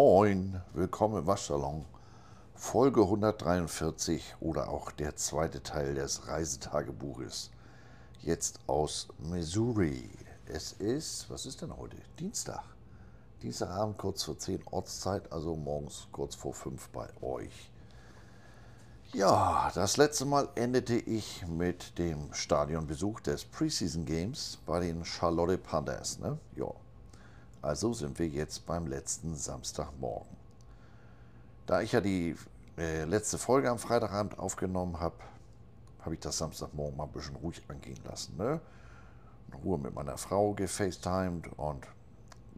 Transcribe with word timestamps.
Moin, 0.00 0.62
willkommen 0.74 1.18
im 1.18 1.26
Waschsalon. 1.26 1.84
Folge 2.54 3.02
143 3.02 4.36
oder 4.38 4.68
auch 4.68 4.92
der 4.92 5.16
zweite 5.16 5.60
Teil 5.60 5.96
des 5.96 6.28
Reisetagebuches. 6.28 7.50
Jetzt 8.20 8.60
aus 8.68 9.08
Missouri. 9.18 10.08
Es 10.46 10.70
ist, 10.74 11.28
was 11.30 11.46
ist 11.46 11.62
denn 11.62 11.76
heute? 11.76 11.96
Dienstag. 12.16 12.62
Dienstagabend 13.42 13.98
kurz 13.98 14.22
vor 14.22 14.38
10 14.38 14.62
Ortszeit, 14.70 15.32
also 15.32 15.56
morgens 15.56 16.06
kurz 16.12 16.36
vor 16.36 16.54
5 16.54 16.90
bei 16.90 17.08
euch. 17.20 17.72
Ja, 19.12 19.72
das 19.74 19.96
letzte 19.96 20.26
Mal 20.26 20.48
endete 20.54 20.94
ich 20.94 21.44
mit 21.48 21.98
dem 21.98 22.32
Stadionbesuch 22.32 23.18
des 23.18 23.44
Preseason 23.44 24.04
Games 24.04 24.58
bei 24.64 24.78
den 24.78 25.04
Charlotte 25.04 25.58
Panthers. 25.58 26.20
Ne? 26.20 26.38
Ja, 26.54 26.70
also 27.62 27.92
sind 27.92 28.18
wir 28.18 28.28
jetzt 28.28 28.66
beim 28.66 28.86
letzten 28.86 29.34
Samstagmorgen. 29.34 30.36
Da 31.66 31.80
ich 31.80 31.92
ja 31.92 32.00
die 32.00 32.36
äh, 32.76 33.04
letzte 33.04 33.38
Folge 33.38 33.70
am 33.70 33.78
Freitagabend 33.78 34.38
aufgenommen 34.38 35.00
habe, 35.00 35.16
habe 36.00 36.14
ich 36.14 36.20
das 36.20 36.38
Samstagmorgen 36.38 36.96
mal 36.96 37.04
ein 37.04 37.12
bisschen 37.12 37.36
ruhig 37.36 37.62
angehen 37.68 38.00
lassen. 38.04 38.36
Ne? 38.36 38.60
In 39.48 39.54
Ruhe 39.54 39.78
mit 39.78 39.94
meiner 39.94 40.16
Frau 40.16 40.54
gefacetimed 40.54 41.48
und 41.56 41.86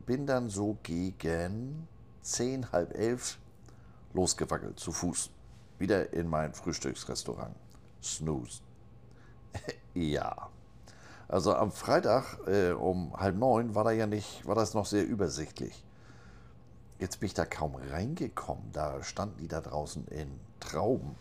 bin 0.07 0.27
dann 0.27 0.49
so 0.49 0.77
gegen 0.83 1.89
10, 2.23 2.73
halb 2.73 2.95
elf 2.97 3.39
losgewackelt 4.13 4.79
zu 4.79 4.93
Fuß 4.93 5.31
wieder 5.79 6.13
in 6.13 6.29
mein 6.29 6.53
Frühstücksrestaurant. 6.53 7.57
Snooze. 8.03 8.61
ja. 9.95 10.51
Also 11.31 11.55
am 11.55 11.71
Freitag 11.71 12.39
äh, 12.49 12.73
um 12.73 13.17
halb 13.17 13.37
neun 13.37 13.77
war 13.77 13.85
da 13.85 13.93
ja 13.93 14.09
nicht, 14.09 14.45
war 14.49 14.57
das 14.57 14.75
noch 14.75 14.85
sehr 14.85 15.07
übersichtlich. 15.07 15.85
Jetzt 16.99 17.21
bin 17.21 17.29
ich 17.29 17.35
da 17.35 17.45
kaum 17.45 17.77
reingekommen. 17.77 18.73
Da 18.73 19.01
standen 19.05 19.39
die 19.39 19.47
da 19.47 19.61
draußen 19.61 20.09
in 20.09 20.29
Trauben. 20.59 21.15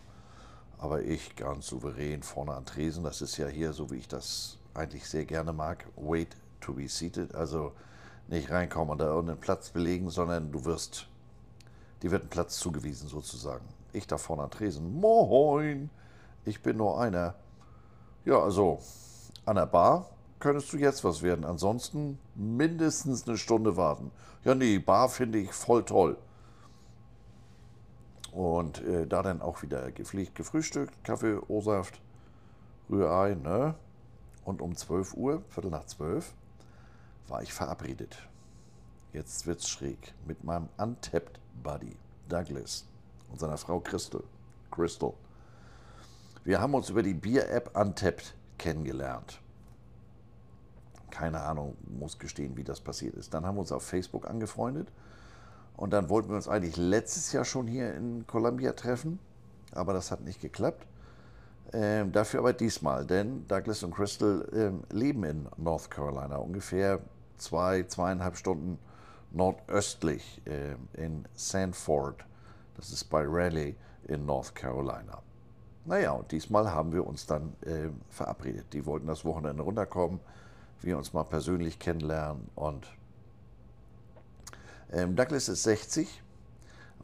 Aber 0.78 1.02
ich 1.02 1.36
ganz 1.36 1.68
souverän 1.68 2.24
vorne 2.24 2.54
an 2.54 2.66
Tresen. 2.66 3.04
Das 3.04 3.22
ist 3.22 3.36
ja 3.36 3.46
hier, 3.46 3.72
so 3.72 3.92
wie 3.92 3.98
ich 3.98 4.08
das 4.08 4.58
eigentlich 4.74 5.08
sehr 5.08 5.26
gerne 5.26 5.52
mag, 5.52 5.86
wait 5.94 6.36
to 6.60 6.72
be 6.72 6.88
seated. 6.88 7.32
Also 7.36 7.70
nicht 8.26 8.50
reinkommen 8.50 8.90
und 8.90 8.98
da 8.98 9.06
irgendeinen 9.06 9.40
Platz 9.40 9.70
belegen, 9.70 10.10
sondern 10.10 10.50
du 10.50 10.64
wirst, 10.64 11.06
dir 12.02 12.10
wird 12.10 12.24
ein 12.24 12.30
Platz 12.30 12.58
zugewiesen 12.58 13.08
sozusagen. 13.08 13.64
Ich 13.92 14.08
da 14.08 14.18
vorne 14.18 14.42
an 14.42 14.50
Tresen. 14.50 14.92
Moin, 15.00 15.88
ich 16.44 16.60
bin 16.62 16.78
nur 16.78 17.00
einer. 17.00 17.34
Ja, 18.24 18.40
also 18.40 18.80
an 19.44 19.56
der 19.56 19.66
Bar 19.66 20.10
könntest 20.38 20.72
du 20.72 20.78
jetzt 20.78 21.04
was 21.04 21.22
werden. 21.22 21.44
Ansonsten 21.44 22.18
mindestens 22.34 23.28
eine 23.28 23.36
Stunde 23.36 23.76
warten. 23.76 24.10
Ja, 24.44 24.54
nee, 24.54 24.78
Bar 24.78 25.08
finde 25.08 25.38
ich 25.38 25.52
voll 25.52 25.84
toll. 25.84 26.16
Und 28.32 28.82
äh, 28.84 29.06
da 29.06 29.22
dann 29.22 29.42
auch 29.42 29.62
wieder 29.62 29.90
gepflegt 29.90 30.34
gefrühstückt, 30.34 31.04
Kaffee, 31.04 31.38
O-Saft, 31.48 32.00
Rührei, 32.88 33.34
ne? 33.34 33.74
Und 34.44 34.62
um 34.62 34.74
12 34.74 35.14
Uhr, 35.14 35.42
Viertel 35.48 35.70
nach 35.70 35.84
12, 35.84 36.32
war 37.28 37.42
ich 37.42 37.52
verabredet. 37.52 38.16
Jetzt 39.12 39.46
wird's 39.46 39.68
schräg 39.68 40.14
mit 40.26 40.44
meinem 40.44 40.68
Untapped 40.78 41.40
Buddy, 41.62 41.96
Douglas 42.28 42.86
und 43.30 43.40
seiner 43.40 43.58
Frau 43.58 43.80
Crystal. 43.80 44.22
Crystal. 44.70 45.12
Wir 46.44 46.60
haben 46.60 46.74
uns 46.74 46.88
über 46.88 47.02
die 47.02 47.14
Bier-App 47.14 47.76
Untapped 47.76 48.34
kennengelernt. 48.60 49.40
Keine 51.10 51.40
Ahnung, 51.40 51.76
muss 51.98 52.18
gestehen, 52.18 52.56
wie 52.56 52.62
das 52.62 52.80
passiert 52.80 53.14
ist. 53.14 53.32
Dann 53.32 53.44
haben 53.46 53.56
wir 53.56 53.60
uns 53.60 53.72
auf 53.72 53.82
Facebook 53.82 54.28
angefreundet 54.28 54.86
und 55.76 55.92
dann 55.92 56.10
wollten 56.10 56.28
wir 56.28 56.36
uns 56.36 56.46
eigentlich 56.46 56.76
letztes 56.76 57.32
Jahr 57.32 57.46
schon 57.46 57.66
hier 57.66 57.94
in 57.94 58.26
Columbia 58.26 58.72
treffen, 58.72 59.18
aber 59.72 59.94
das 59.94 60.10
hat 60.10 60.20
nicht 60.20 60.40
geklappt. 60.40 60.86
Ähm, 61.72 62.12
dafür 62.12 62.40
aber 62.40 62.52
diesmal, 62.52 63.06
denn 63.06 63.46
Douglas 63.48 63.82
und 63.82 63.94
Crystal 63.94 64.46
ähm, 64.52 64.82
leben 64.90 65.24
in 65.24 65.48
North 65.56 65.90
Carolina, 65.90 66.36
ungefähr 66.36 67.00
zwei, 67.38 67.84
zweieinhalb 67.84 68.36
Stunden 68.36 68.78
nordöstlich 69.30 70.42
äh, 70.44 70.74
in 71.02 71.24
Sanford. 71.34 72.24
Das 72.76 72.90
ist 72.92 73.04
bei 73.04 73.24
Raleigh 73.26 73.74
in 74.08 74.26
North 74.26 74.54
Carolina. 74.54 75.22
Naja, 75.84 76.12
und 76.12 76.30
diesmal 76.30 76.70
haben 76.70 76.92
wir 76.92 77.06
uns 77.06 77.26
dann 77.26 77.54
äh, 77.62 77.88
verabredet. 78.10 78.66
Die 78.72 78.84
wollten 78.86 79.06
das 79.06 79.24
Wochenende 79.24 79.62
runterkommen, 79.62 80.20
wir 80.82 80.98
uns 80.98 81.12
mal 81.12 81.24
persönlich 81.24 81.78
kennenlernen. 81.78 82.48
Und 82.54 82.86
ähm, 84.92 85.16
Douglas 85.16 85.48
ist 85.48 85.62
60, 85.62 86.22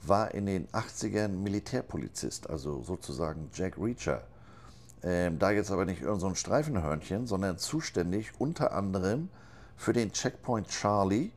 war 0.03 0.35
in 0.35 0.47
den 0.47 0.69
80ern 0.69 1.29
Militärpolizist, 1.29 2.51
also 2.51 2.83
sozusagen 2.83 3.49
Jack 3.55 3.79
Reacher. 3.79 4.23
Ähm, 5.03 5.39
da 5.39 5.51
jetzt 5.51 5.71
aber 5.71 5.85
nicht 5.85 6.01
irgendein 6.01 6.31
so 6.31 6.35
Streifenhörnchen, 6.35 7.27
sondern 7.27 7.59
zuständig 7.59 8.33
unter 8.39 8.73
anderem 8.73 9.29
für 9.77 9.93
den 9.93 10.13
Checkpoint 10.13 10.69
Charlie 10.69 11.31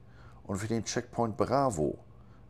und 0.43 0.57
für 0.57 0.67
den 0.67 0.83
Checkpoint 0.83 1.37
Bravo. 1.37 1.99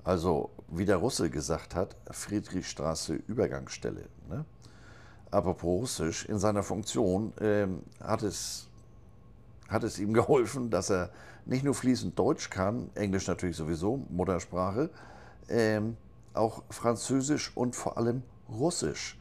Also, 0.03 0.49
wie 0.69 0.85
der 0.85 0.97
Russe 0.97 1.29
gesagt 1.29 1.75
hat, 1.75 1.95
Friedrichstraße 2.09 3.15
Übergangsstelle. 3.15 4.07
Ne? 4.29 4.45
Apropos 5.31 5.81
Russisch, 5.81 6.25
in 6.25 6.39
seiner 6.39 6.63
Funktion 6.63 7.33
ähm, 7.39 7.81
hat, 8.01 8.23
es, 8.23 8.67
hat 9.67 9.83
es 9.83 9.99
ihm 9.99 10.13
geholfen, 10.19 10.69
dass 10.69 10.89
er 10.89 11.09
nicht 11.45 11.63
nur 11.63 11.73
fließend 11.73 12.17
Deutsch 12.17 12.49
kann, 12.49 12.89
Englisch 12.95 13.27
natürlich 13.27 13.57
sowieso, 13.57 14.05
Muttersprache, 14.09 14.89
ähm, 15.49 15.97
auch 16.33 16.63
Französisch 16.69 17.51
und 17.55 17.75
vor 17.75 17.97
allem 17.97 18.23
Russisch. 18.49 19.17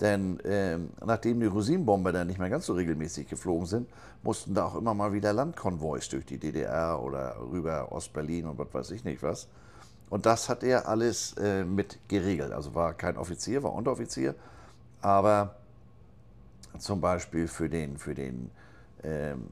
Denn 0.00 0.38
ähm, 0.44 0.90
nachdem 1.04 1.40
die 1.40 1.46
Rosinenbomber 1.46 2.12
dann 2.12 2.28
nicht 2.28 2.38
mehr 2.38 2.50
ganz 2.50 2.66
so 2.66 2.74
regelmäßig 2.74 3.28
geflogen 3.28 3.66
sind, 3.66 3.88
mussten 4.22 4.54
da 4.54 4.66
auch 4.66 4.76
immer 4.76 4.94
mal 4.94 5.12
wieder 5.12 5.32
Landkonvois 5.32 6.08
durch 6.10 6.24
die 6.24 6.38
DDR 6.38 7.00
oder 7.02 7.36
rüber 7.50 7.90
Ostberlin 7.90 8.46
und 8.46 8.58
was 8.58 8.72
weiß 8.72 8.90
ich 8.92 9.04
nicht 9.04 9.22
was. 9.22 9.48
Und 10.08 10.24
das 10.24 10.48
hat 10.48 10.62
er 10.62 10.88
alles 10.88 11.34
äh, 11.38 11.64
mit 11.64 11.98
geregelt. 12.08 12.52
Also 12.52 12.74
war 12.74 12.94
kein 12.94 13.16
Offizier, 13.16 13.62
war 13.62 13.72
Unteroffizier, 13.72 14.34
aber 15.00 15.56
zum 16.78 17.00
Beispiel 17.00 17.48
für 17.48 17.68
den, 17.68 17.98
für 17.98 18.14
den 18.14 18.50
ähm, 19.02 19.48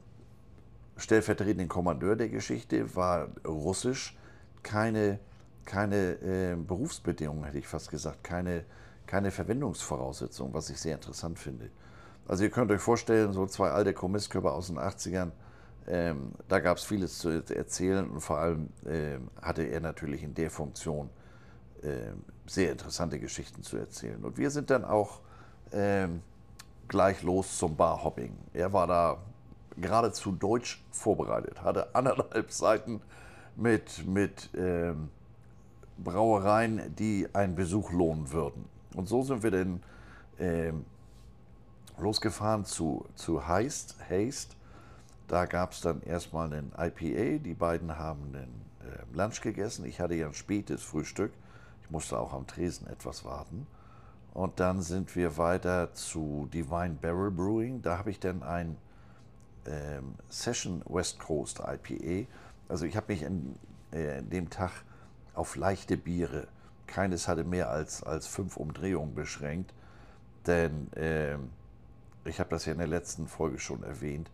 stellvertretenden 0.97 1.67
Kommandeur 1.67 2.15
der 2.15 2.29
Geschichte 2.29 2.95
war 2.95 3.29
Russisch 3.45 4.17
keine, 4.63 5.19
keine 5.65 6.13
äh, 6.21 6.55
Berufsbedingung, 6.55 7.43
hätte 7.45 7.59
ich 7.59 7.67
fast 7.67 7.89
gesagt, 7.89 8.23
keine, 8.23 8.65
keine 9.05 9.31
Verwendungsvoraussetzung, 9.31 10.53
was 10.53 10.69
ich 10.69 10.79
sehr 10.79 10.95
interessant 10.95 11.39
finde. 11.39 11.69
Also 12.27 12.43
ihr 12.43 12.49
könnt 12.49 12.71
euch 12.71 12.81
vorstellen, 12.81 13.31
so 13.31 13.45
zwei 13.45 13.69
alte 13.69 13.93
Kommisskörper 13.93 14.53
aus 14.53 14.67
den 14.67 14.77
80ern, 14.77 15.31
ähm, 15.87 16.33
da 16.49 16.59
gab 16.59 16.77
es 16.77 16.83
vieles 16.83 17.17
zu 17.19 17.29
erzählen 17.29 18.09
und 18.09 18.19
vor 18.19 18.39
allem 18.39 18.69
ähm, 18.85 19.29
hatte 19.41 19.63
er 19.63 19.79
natürlich 19.79 20.21
in 20.23 20.33
der 20.33 20.51
Funktion 20.51 21.09
ähm, 21.81 22.25
sehr 22.45 22.71
interessante 22.71 23.19
Geschichten 23.19 23.63
zu 23.63 23.77
erzählen. 23.77 24.23
Und 24.25 24.37
wir 24.37 24.49
sind 24.49 24.69
dann 24.69 24.83
auch 24.83 25.21
ähm, 25.71 26.21
gleich 26.87 27.23
los 27.23 27.57
zum 27.57 27.75
Barhopping. 27.75 28.35
Er 28.53 28.71
war 28.73 28.87
da 28.87 29.17
geradezu 29.75 30.31
deutsch 30.31 30.81
vorbereitet, 30.91 31.61
hatte 31.61 31.93
anderthalb 31.93 32.51
Seiten 32.51 33.01
mit, 33.55 34.05
mit 34.07 34.49
ähm, 34.55 35.09
Brauereien, 35.97 36.95
die 36.95 37.27
einen 37.33 37.55
Besuch 37.55 37.91
lohnen 37.91 38.31
würden. 38.31 38.65
Und 38.95 39.07
so 39.07 39.23
sind 39.23 39.43
wir 39.43 39.51
dann 39.51 39.83
ähm, 40.39 40.85
losgefahren 41.97 42.65
zu, 42.65 43.05
zu 43.15 43.47
Heist, 43.47 43.95
Haste 44.09 44.57
da 45.27 45.45
gab 45.45 45.73
es 45.73 45.81
dann 45.81 46.01
erstmal 46.03 46.51
einen 46.51 46.71
IPA. 46.77 47.43
Die 47.43 47.53
beiden 47.53 47.97
haben 47.97 48.33
einen 48.33 48.61
äh, 48.81 49.17
Lunch 49.17 49.41
gegessen. 49.41 49.85
Ich 49.85 49.99
hatte 49.99 50.15
ja 50.15 50.27
ein 50.27 50.33
spätes 50.33 50.83
Frühstück. 50.83 51.33
Ich 51.83 51.91
musste 51.91 52.17
auch 52.17 52.33
am 52.33 52.47
Tresen 52.47 52.87
etwas 52.87 53.25
warten. 53.25 53.67
Und 54.37 54.59
dann 54.59 54.83
sind 54.83 55.15
wir 55.15 55.39
weiter 55.39 55.93
zu 55.93 56.47
Divine 56.53 56.95
Barrel 57.01 57.31
Brewing. 57.31 57.81
Da 57.81 57.97
habe 57.97 58.11
ich 58.11 58.19
dann 58.19 58.43
ein 58.43 58.77
ähm, 59.65 60.13
Session 60.29 60.83
West 60.85 61.17
Coast 61.17 61.59
IPA. 61.59 62.27
Also 62.69 62.85
ich 62.85 62.95
habe 62.95 63.11
mich 63.11 63.23
in, 63.23 63.55
äh, 63.89 64.21
dem 64.21 64.51
Tag 64.51 64.69
auf 65.33 65.55
leichte 65.55 65.97
Biere, 65.97 66.47
keines 66.85 67.27
hatte 67.27 67.45
mehr 67.45 67.71
als, 67.71 68.03
als 68.03 68.27
fünf 68.27 68.57
Umdrehungen 68.57 69.15
beschränkt. 69.15 69.73
Denn 70.45 70.93
äh, 70.93 71.37
ich 72.25 72.39
habe 72.39 72.51
das 72.51 72.65
ja 72.65 72.73
in 72.73 72.77
der 72.77 72.85
letzten 72.85 73.27
Folge 73.27 73.57
schon 73.57 73.81
erwähnt 73.81 74.29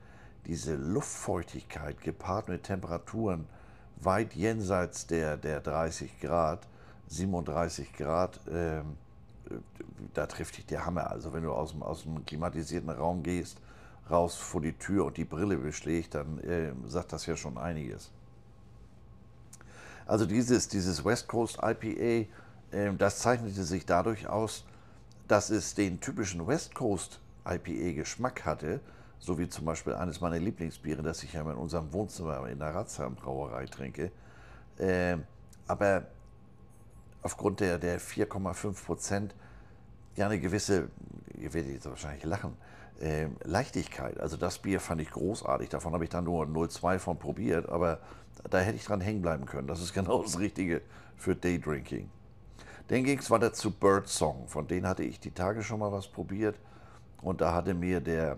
diese 0.48 0.76
Luftfeuchtigkeit 0.76 2.02
gepaart 2.02 2.50
mit 2.50 2.64
Temperaturen 2.64 3.48
weit 4.02 4.34
jenseits 4.34 5.08
der, 5.08 5.38
der 5.38 5.62
30 5.62 6.20
Grad, 6.20 6.68
37 7.08 7.94
Grad, 7.94 8.42
ähm, 8.52 8.98
da 10.14 10.26
trifft 10.28 10.58
dich 10.58 10.66
der 10.66 10.86
Hammer. 10.86 11.10
Also 11.10 11.34
wenn 11.34 11.44
du 11.44 11.52
aus 11.52 11.72
dem, 11.72 11.84
aus 11.84 12.04
dem 12.04 12.26
klimatisierten 12.26 12.90
Raum 12.90 13.24
gehst, 13.24 13.58
raus 14.10 14.36
vor 14.36 14.62
die 14.62 14.74
Tür 14.74 15.06
und 15.06 15.18
die 15.18 15.26
Brille 15.26 15.58
beschlägt, 15.58 16.16
dann 16.16 16.40
äh, 16.40 16.74
sagt 16.88 17.14
das 17.14 17.26
ja 17.26 17.36
schon 17.36 17.58
einiges. 17.58 18.12
Also 20.06 20.26
dieses, 20.26 20.68
dieses 20.68 21.06
West 21.06 21.28
Coast 21.28 21.60
IPA, 21.62 22.28
äh, 22.72 22.94
das 22.98 23.20
zeichnete 23.20 23.64
sich 23.64 23.86
dadurch 23.86 24.28
aus, 24.28 24.66
dass 25.28 25.50
es 25.50 25.74
den 25.74 26.00
typischen 26.00 26.46
West 26.46 26.76
Coast 26.76 27.22
IPA-Geschmack 27.46 28.46
hatte, 28.46 28.82
so 29.20 29.40
wie 29.40 29.48
zum 29.48 29.66
Beispiel 29.66 29.94
eines 29.94 30.20
meiner 30.20 30.40
Lieblingsbiere, 30.40 31.02
das 31.02 31.24
ich 31.24 31.34
ja 31.34 31.42
in 31.42 31.58
unserem 31.58 31.92
Wohnzimmer 31.94 32.48
in 32.50 32.60
der 32.60 32.76
Ratsheim 32.76 33.16
Brauerei 33.16 33.66
trinke. 33.66 34.12
Äh, 34.78 35.18
aber 35.68 36.08
aufgrund 37.24 37.62
der, 37.62 37.80
der 37.80 38.00
4,5 38.00 38.86
Prozent 38.86 39.36
ja 40.16 40.28
eine 40.28 40.40
gewisse, 40.40 40.90
ihr 41.40 41.54
werdet 41.54 41.74
jetzt 41.74 41.90
wahrscheinlich 41.90 42.24
lachen, 42.24 42.56
äh, 43.02 43.28
Leichtigkeit. 43.44 44.20
Also 44.20 44.38
das 44.38 44.60
Bier 44.60 44.80
fand 44.80 45.02
ich 45.02 45.10
großartig. 45.10 45.70
Davon 45.70 45.94
habe 45.94 46.04
ich 46.04 46.10
dann 46.10 46.26
nur 46.26 46.46
0,2 46.46 47.00
von 47.00 47.18
probiert, 47.18 47.68
aber 47.70 48.00
da 48.50 48.60
hätte 48.60 48.76
ich 48.76 48.86
dran 48.86 49.02
hängen 49.02 49.22
bleiben 49.22 49.46
können. 49.46 49.68
Das 49.68 49.82
ist 49.82 49.94
genau 49.94 50.22
das 50.22 50.38
Richtige 50.38 50.82
für 51.18 51.36
Daydrinking. 51.36 52.10
Dann 52.90 53.04
ging 53.04 53.18
es 53.18 53.32
weiter 53.32 53.54
zu 53.54 53.72
Birdsong. 53.72 54.48
Von 54.48 54.68
denen 54.68 54.88
hatte 54.88 55.04
ich 55.04 55.20
die 55.20 55.32
Tage 55.32 55.64
schon 55.64 55.80
mal 55.80 55.92
was 55.92 56.08
probiert. 56.08 56.60
Und 57.22 57.42
da 57.42 57.54
hatte 57.54 57.74
mir 57.74 58.02
der, 58.02 58.38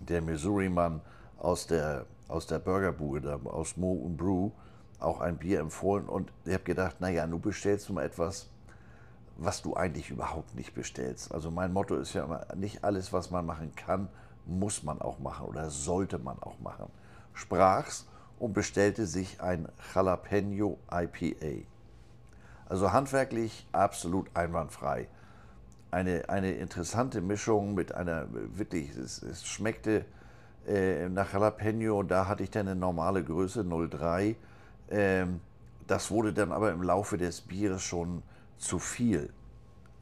der 0.00 0.20
Missouri-Mann 0.20 1.00
aus 1.38 1.66
der, 1.66 2.04
aus 2.28 2.46
der 2.46 2.58
Burgerbude, 2.58 3.40
aus 3.44 3.76
Mo 3.76 3.92
und 3.92 4.16
Brew, 4.16 4.50
auch 5.02 5.20
ein 5.20 5.36
Bier 5.36 5.60
empfohlen. 5.60 6.08
Und 6.08 6.32
ich 6.44 6.54
habe 6.54 6.64
gedacht, 6.64 7.00
naja, 7.00 7.26
du 7.26 7.38
bestellst 7.38 7.88
du 7.88 7.92
mal 7.92 8.04
etwas, 8.04 8.48
was 9.36 9.62
du 9.62 9.74
eigentlich 9.74 10.10
überhaupt 10.10 10.54
nicht 10.54 10.74
bestellst. 10.74 11.32
Also 11.32 11.50
mein 11.50 11.72
Motto 11.72 11.96
ist 11.96 12.14
ja 12.14 12.24
immer, 12.24 12.46
nicht 12.54 12.84
alles, 12.84 13.12
was 13.12 13.30
man 13.30 13.46
machen 13.46 13.74
kann, 13.74 14.08
muss 14.46 14.82
man 14.82 15.00
auch 15.00 15.18
machen 15.18 15.46
oder 15.46 15.70
sollte 15.70 16.18
man 16.18 16.38
auch 16.42 16.58
machen. 16.60 16.86
Sprach's 17.34 18.06
und 18.38 18.52
bestellte 18.52 19.06
sich 19.06 19.40
ein 19.40 19.68
Jalapeno 19.94 20.78
IPA. 20.90 21.64
Also 22.68 22.92
handwerklich 22.92 23.66
absolut 23.72 24.28
einwandfrei. 24.34 25.08
Eine, 25.90 26.28
eine 26.28 26.52
interessante 26.52 27.20
Mischung 27.20 27.74
mit 27.74 27.94
einer, 27.94 28.26
wirklich, 28.30 28.96
es, 28.96 29.22
es 29.22 29.46
schmeckte 29.46 30.04
äh, 30.66 31.08
nach 31.08 31.32
Jalapeno, 31.32 32.02
da 32.02 32.26
hatte 32.26 32.42
ich 32.42 32.50
dann 32.50 32.66
eine 32.66 32.78
normale 32.78 33.22
Größe, 33.22 33.60
0,3. 33.60 34.36
Ähm, 34.90 35.40
das 35.86 36.10
wurde 36.10 36.32
dann 36.32 36.52
aber 36.52 36.72
im 36.72 36.82
Laufe 36.82 37.18
des 37.18 37.40
Bieres 37.40 37.82
schon 37.82 38.22
zu 38.58 38.78
viel 38.78 39.30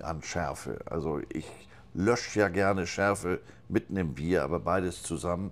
an 0.01 0.23
Schärfe. 0.23 0.79
Also 0.87 1.21
ich 1.31 1.47
lösche 1.95 2.41
ja 2.41 2.49
gerne 2.49 2.87
Schärfe 2.87 3.41
mitten 3.69 3.97
im 3.97 4.15
Bier, 4.15 4.45
aber 4.45 4.61
beides 4.61 5.03
zusammen. 5.03 5.51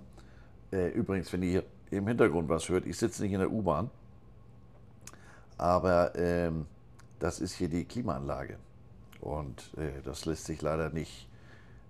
Äh, 0.71 0.89
übrigens, 0.89 1.31
wenn 1.33 1.43
ihr 1.43 1.63
im 1.91 2.07
Hintergrund 2.07 2.49
was 2.49 2.69
hört, 2.69 2.85
ich 2.85 2.97
sitze 2.97 3.23
nicht 3.23 3.33
in 3.33 3.39
der 3.39 3.51
U-Bahn, 3.51 3.89
aber 5.57 6.15
ähm, 6.15 6.67
das 7.19 7.39
ist 7.39 7.55
hier 7.55 7.69
die 7.69 7.85
Klimaanlage. 7.85 8.57
Und 9.19 9.73
äh, 9.77 10.01
das 10.03 10.25
lässt 10.25 10.45
sich 10.45 10.61
leider 10.61 10.89
nicht, 10.89 11.27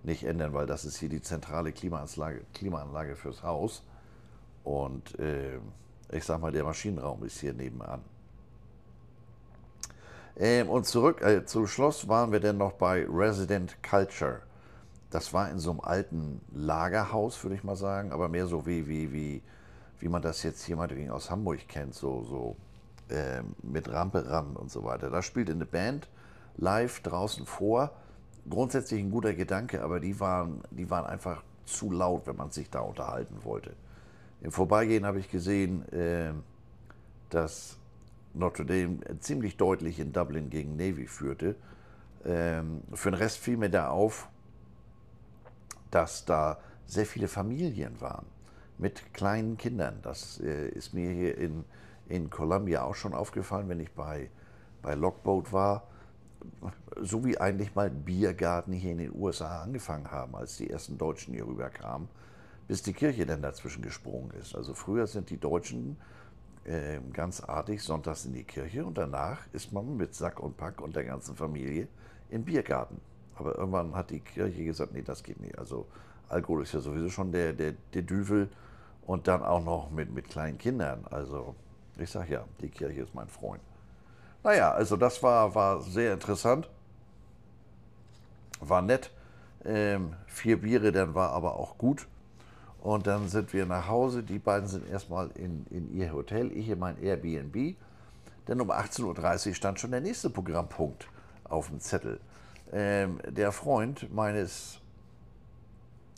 nicht 0.02 0.24
ändern, 0.24 0.52
weil 0.52 0.66
das 0.66 0.84
ist 0.84 0.98
hier 0.98 1.08
die 1.08 1.22
zentrale 1.22 1.72
Klimaanlage, 1.72 2.42
Klimaanlage 2.54 3.14
fürs 3.14 3.42
Haus. 3.42 3.84
Und 4.64 5.18
äh, 5.18 5.58
ich 6.12 6.24
sag 6.24 6.40
mal, 6.40 6.52
der 6.52 6.64
Maschinenraum 6.64 7.22
ist 7.24 7.40
hier 7.40 7.52
nebenan. 7.52 8.02
Ähm, 10.36 10.68
und 10.68 10.86
zurück 10.86 11.20
äh, 11.22 11.44
zum 11.44 11.66
Schloss 11.66 12.08
waren 12.08 12.32
wir 12.32 12.40
dann 12.40 12.58
noch 12.58 12.72
bei 12.72 13.06
Resident 13.08 13.76
Culture. 13.82 14.42
Das 15.10 15.32
war 15.32 15.50
in 15.50 15.58
so 15.58 15.70
einem 15.72 15.80
alten 15.80 16.40
Lagerhaus, 16.54 17.42
würde 17.42 17.56
ich 17.56 17.64
mal 17.64 17.76
sagen, 17.76 18.12
aber 18.12 18.28
mehr 18.28 18.46
so 18.46 18.64
wie, 18.64 18.86
wie, 18.86 19.12
wie, 19.12 19.42
wie 19.98 20.08
man 20.08 20.22
das 20.22 20.42
jetzt 20.42 20.68
meinetwegen 20.68 21.10
aus 21.10 21.30
Hamburg 21.30 21.68
kennt, 21.68 21.94
so, 21.94 22.24
so 22.24 22.56
äh, 23.14 23.42
mit 23.62 23.90
Rampe 23.90 24.30
ran 24.30 24.56
und 24.56 24.70
so 24.70 24.84
weiter. 24.84 25.10
Da 25.10 25.20
spielte 25.20 25.52
eine 25.52 25.66
Band 25.66 26.08
live 26.56 27.00
draußen 27.00 27.44
vor. 27.44 27.90
Grundsätzlich 28.48 29.00
ein 29.00 29.10
guter 29.10 29.34
Gedanke, 29.34 29.82
aber 29.82 30.00
die 30.00 30.18
waren, 30.20 30.62
die 30.70 30.88
waren 30.88 31.04
einfach 31.04 31.42
zu 31.66 31.90
laut, 31.90 32.26
wenn 32.26 32.36
man 32.36 32.50
sich 32.50 32.70
da 32.70 32.80
unterhalten 32.80 33.44
wollte. 33.44 33.74
Im 34.42 34.52
Vorbeigehen 34.52 35.04
habe 35.04 35.18
ich 35.18 35.30
gesehen, 35.30 35.86
äh, 35.92 36.32
dass 37.28 37.76
Notre 38.32 38.64
Dame 38.64 38.98
ziemlich 39.20 39.56
deutlich 39.56 39.98
in 39.98 40.12
Dublin 40.12 40.50
gegen 40.50 40.76
Navy 40.76 41.06
führte. 41.06 41.56
Ähm, 42.24 42.82
für 42.92 43.10
den 43.10 43.18
Rest 43.18 43.38
fiel 43.38 43.56
mir 43.56 43.70
da 43.70 43.88
auf, 43.88 44.28
dass 45.90 46.24
da 46.24 46.58
sehr 46.86 47.06
viele 47.06 47.28
Familien 47.28 48.00
waren 48.00 48.26
mit 48.78 49.12
kleinen 49.12 49.56
Kindern. 49.56 49.98
Das 50.02 50.40
äh, 50.40 50.68
ist 50.68 50.94
mir 50.94 51.10
hier 51.10 51.36
in, 51.36 51.64
in 52.08 52.30
Columbia 52.30 52.82
auch 52.82 52.94
schon 52.94 53.14
aufgefallen, 53.14 53.68
wenn 53.68 53.80
ich 53.80 53.92
bei, 53.92 54.30
bei 54.82 54.94
Lockboat 54.94 55.52
war. 55.52 55.86
So 57.00 57.24
wie 57.24 57.38
eigentlich 57.38 57.74
mal 57.74 57.90
Biergarten 57.90 58.72
hier 58.72 58.92
in 58.92 58.98
den 58.98 59.14
USA 59.14 59.62
angefangen 59.62 60.10
haben, 60.10 60.34
als 60.34 60.56
die 60.56 60.70
ersten 60.70 60.96
Deutschen 60.96 61.34
hier 61.34 61.46
rüber 61.46 61.68
kamen, 61.68 62.08
bis 62.70 62.84
die 62.84 62.92
Kirche 62.92 63.26
dann 63.26 63.42
dazwischen 63.42 63.82
gesprungen 63.82 64.30
ist. 64.40 64.54
Also 64.54 64.74
früher 64.74 65.08
sind 65.08 65.28
die 65.30 65.38
Deutschen 65.38 65.96
äh, 66.64 67.00
ganz 67.12 67.40
artig 67.40 67.82
sonntags 67.82 68.26
in 68.26 68.32
die 68.32 68.44
Kirche 68.44 68.86
und 68.86 68.96
danach 68.96 69.40
ist 69.52 69.72
man 69.72 69.96
mit 69.96 70.14
Sack 70.14 70.38
und 70.38 70.56
Pack 70.56 70.80
und 70.80 70.94
der 70.94 71.02
ganzen 71.02 71.34
Familie 71.34 71.88
im 72.28 72.44
Biergarten. 72.44 73.00
Aber 73.34 73.58
irgendwann 73.58 73.96
hat 73.96 74.10
die 74.10 74.20
Kirche 74.20 74.64
gesagt, 74.64 74.92
nee, 74.92 75.02
das 75.02 75.24
geht 75.24 75.40
nicht. 75.40 75.58
Also 75.58 75.88
Alkohol 76.28 76.62
ist 76.62 76.72
ja 76.72 76.78
sowieso 76.78 77.10
schon 77.10 77.32
der, 77.32 77.54
der, 77.54 77.74
der 77.92 78.02
Düvel 78.02 78.48
und 79.04 79.26
dann 79.26 79.42
auch 79.42 79.64
noch 79.64 79.90
mit, 79.90 80.14
mit 80.14 80.28
kleinen 80.28 80.56
Kindern. 80.56 81.04
Also 81.10 81.56
ich 81.98 82.08
sage 82.08 82.34
ja, 82.34 82.44
die 82.60 82.68
Kirche 82.68 83.00
ist 83.00 83.16
mein 83.16 83.26
Freund. 83.26 83.62
Naja, 84.44 84.70
also 84.70 84.96
das 84.96 85.20
war, 85.24 85.52
war 85.56 85.82
sehr 85.82 86.12
interessant. 86.12 86.70
War 88.60 88.80
nett. 88.80 89.10
Ähm, 89.64 90.14
vier 90.28 90.60
Biere, 90.60 90.92
dann 90.92 91.16
war 91.16 91.30
aber 91.32 91.56
auch 91.56 91.76
gut. 91.76 92.06
Und 92.80 93.06
dann 93.06 93.28
sind 93.28 93.52
wir 93.52 93.66
nach 93.66 93.88
Hause. 93.88 94.22
Die 94.22 94.38
beiden 94.38 94.66
sind 94.68 94.88
erstmal 94.88 95.30
in, 95.34 95.66
in 95.70 95.94
ihr 95.94 96.12
Hotel, 96.12 96.50
ich 96.52 96.68
in 96.68 96.78
mein 96.78 97.00
Airbnb. 97.02 97.76
Denn 98.48 98.60
um 98.60 98.70
18.30 98.70 99.48
Uhr 99.48 99.54
stand 99.54 99.80
schon 99.80 99.90
der 99.90 100.00
nächste 100.00 100.30
Programmpunkt 100.30 101.06
auf 101.44 101.68
dem 101.68 101.80
Zettel. 101.80 102.20
Ähm, 102.72 103.20
der 103.28 103.52
Freund 103.52 104.12
meines, 104.14 104.80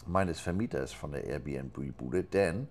meines 0.07 0.41
Vermieters 0.41 0.93
von 0.93 1.13
der 1.13 1.25
Airbnb-Bude, 1.25 2.23
Dan, 2.25 2.69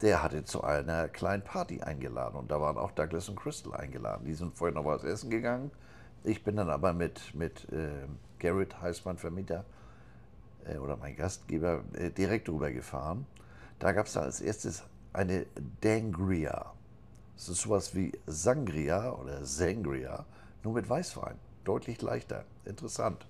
der 0.00 0.22
hatte 0.22 0.44
zu 0.44 0.64
einer 0.64 1.08
kleinen 1.08 1.42
Party 1.42 1.82
eingeladen. 1.82 2.36
Und 2.36 2.50
da 2.50 2.60
waren 2.60 2.78
auch 2.78 2.92
Douglas 2.92 3.28
und 3.28 3.36
Crystal 3.36 3.74
eingeladen. 3.74 4.24
Die 4.24 4.34
sind 4.34 4.56
vorher 4.56 4.74
noch 4.74 4.84
was 4.84 5.04
essen 5.04 5.28
gegangen. 5.28 5.70
Ich 6.24 6.42
bin 6.42 6.56
dann 6.56 6.70
aber 6.70 6.92
mit, 6.92 7.34
mit 7.34 7.70
äh, 7.72 8.06
Garrett, 8.38 8.80
heißt 8.80 9.04
mein 9.04 9.18
Vermieter, 9.18 9.64
oder 10.78 10.96
mein 10.96 11.16
Gastgeber 11.16 11.82
äh, 11.94 12.10
direkt 12.10 12.48
rüber 12.48 12.70
gefahren. 12.70 13.26
Da 13.78 13.92
gab 13.92 14.06
es 14.06 14.16
als 14.16 14.40
erstes 14.40 14.82
eine 15.12 15.46
Dangria. 15.80 16.72
Das 17.36 17.48
ist 17.48 17.62
sowas 17.62 17.94
wie 17.94 18.12
Sangria 18.26 19.12
oder 19.12 19.44
Sangria, 19.44 20.24
nur 20.62 20.74
mit 20.74 20.88
Weißwein. 20.88 21.36
Deutlich 21.64 22.00
leichter. 22.00 22.44
Interessant. 22.64 23.26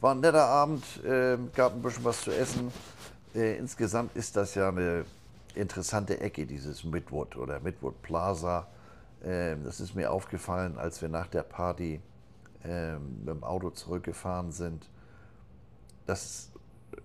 War 0.00 0.14
ein 0.14 0.20
netter 0.20 0.46
Abend, 0.46 0.84
äh, 1.04 1.38
gab 1.54 1.74
ein 1.74 1.82
bisschen 1.82 2.04
was 2.04 2.22
zu 2.22 2.30
essen. 2.30 2.70
Äh, 3.34 3.56
insgesamt 3.56 4.14
ist 4.16 4.36
das 4.36 4.54
ja 4.54 4.68
eine 4.68 5.04
interessante 5.54 6.20
Ecke, 6.20 6.46
dieses 6.46 6.84
Midwood 6.84 7.36
oder 7.36 7.60
Midwood 7.60 8.00
Plaza. 8.02 8.66
Äh, 9.22 9.56
das 9.64 9.80
ist 9.80 9.94
mir 9.94 10.12
aufgefallen, 10.12 10.78
als 10.78 11.00
wir 11.00 11.08
nach 11.08 11.26
der 11.26 11.42
Party 11.42 12.00
ähm, 12.64 13.18
mit 13.20 13.28
dem 13.28 13.44
Auto 13.44 13.70
zurückgefahren 13.70 14.52
sind. 14.52 14.88
Das 16.06 16.50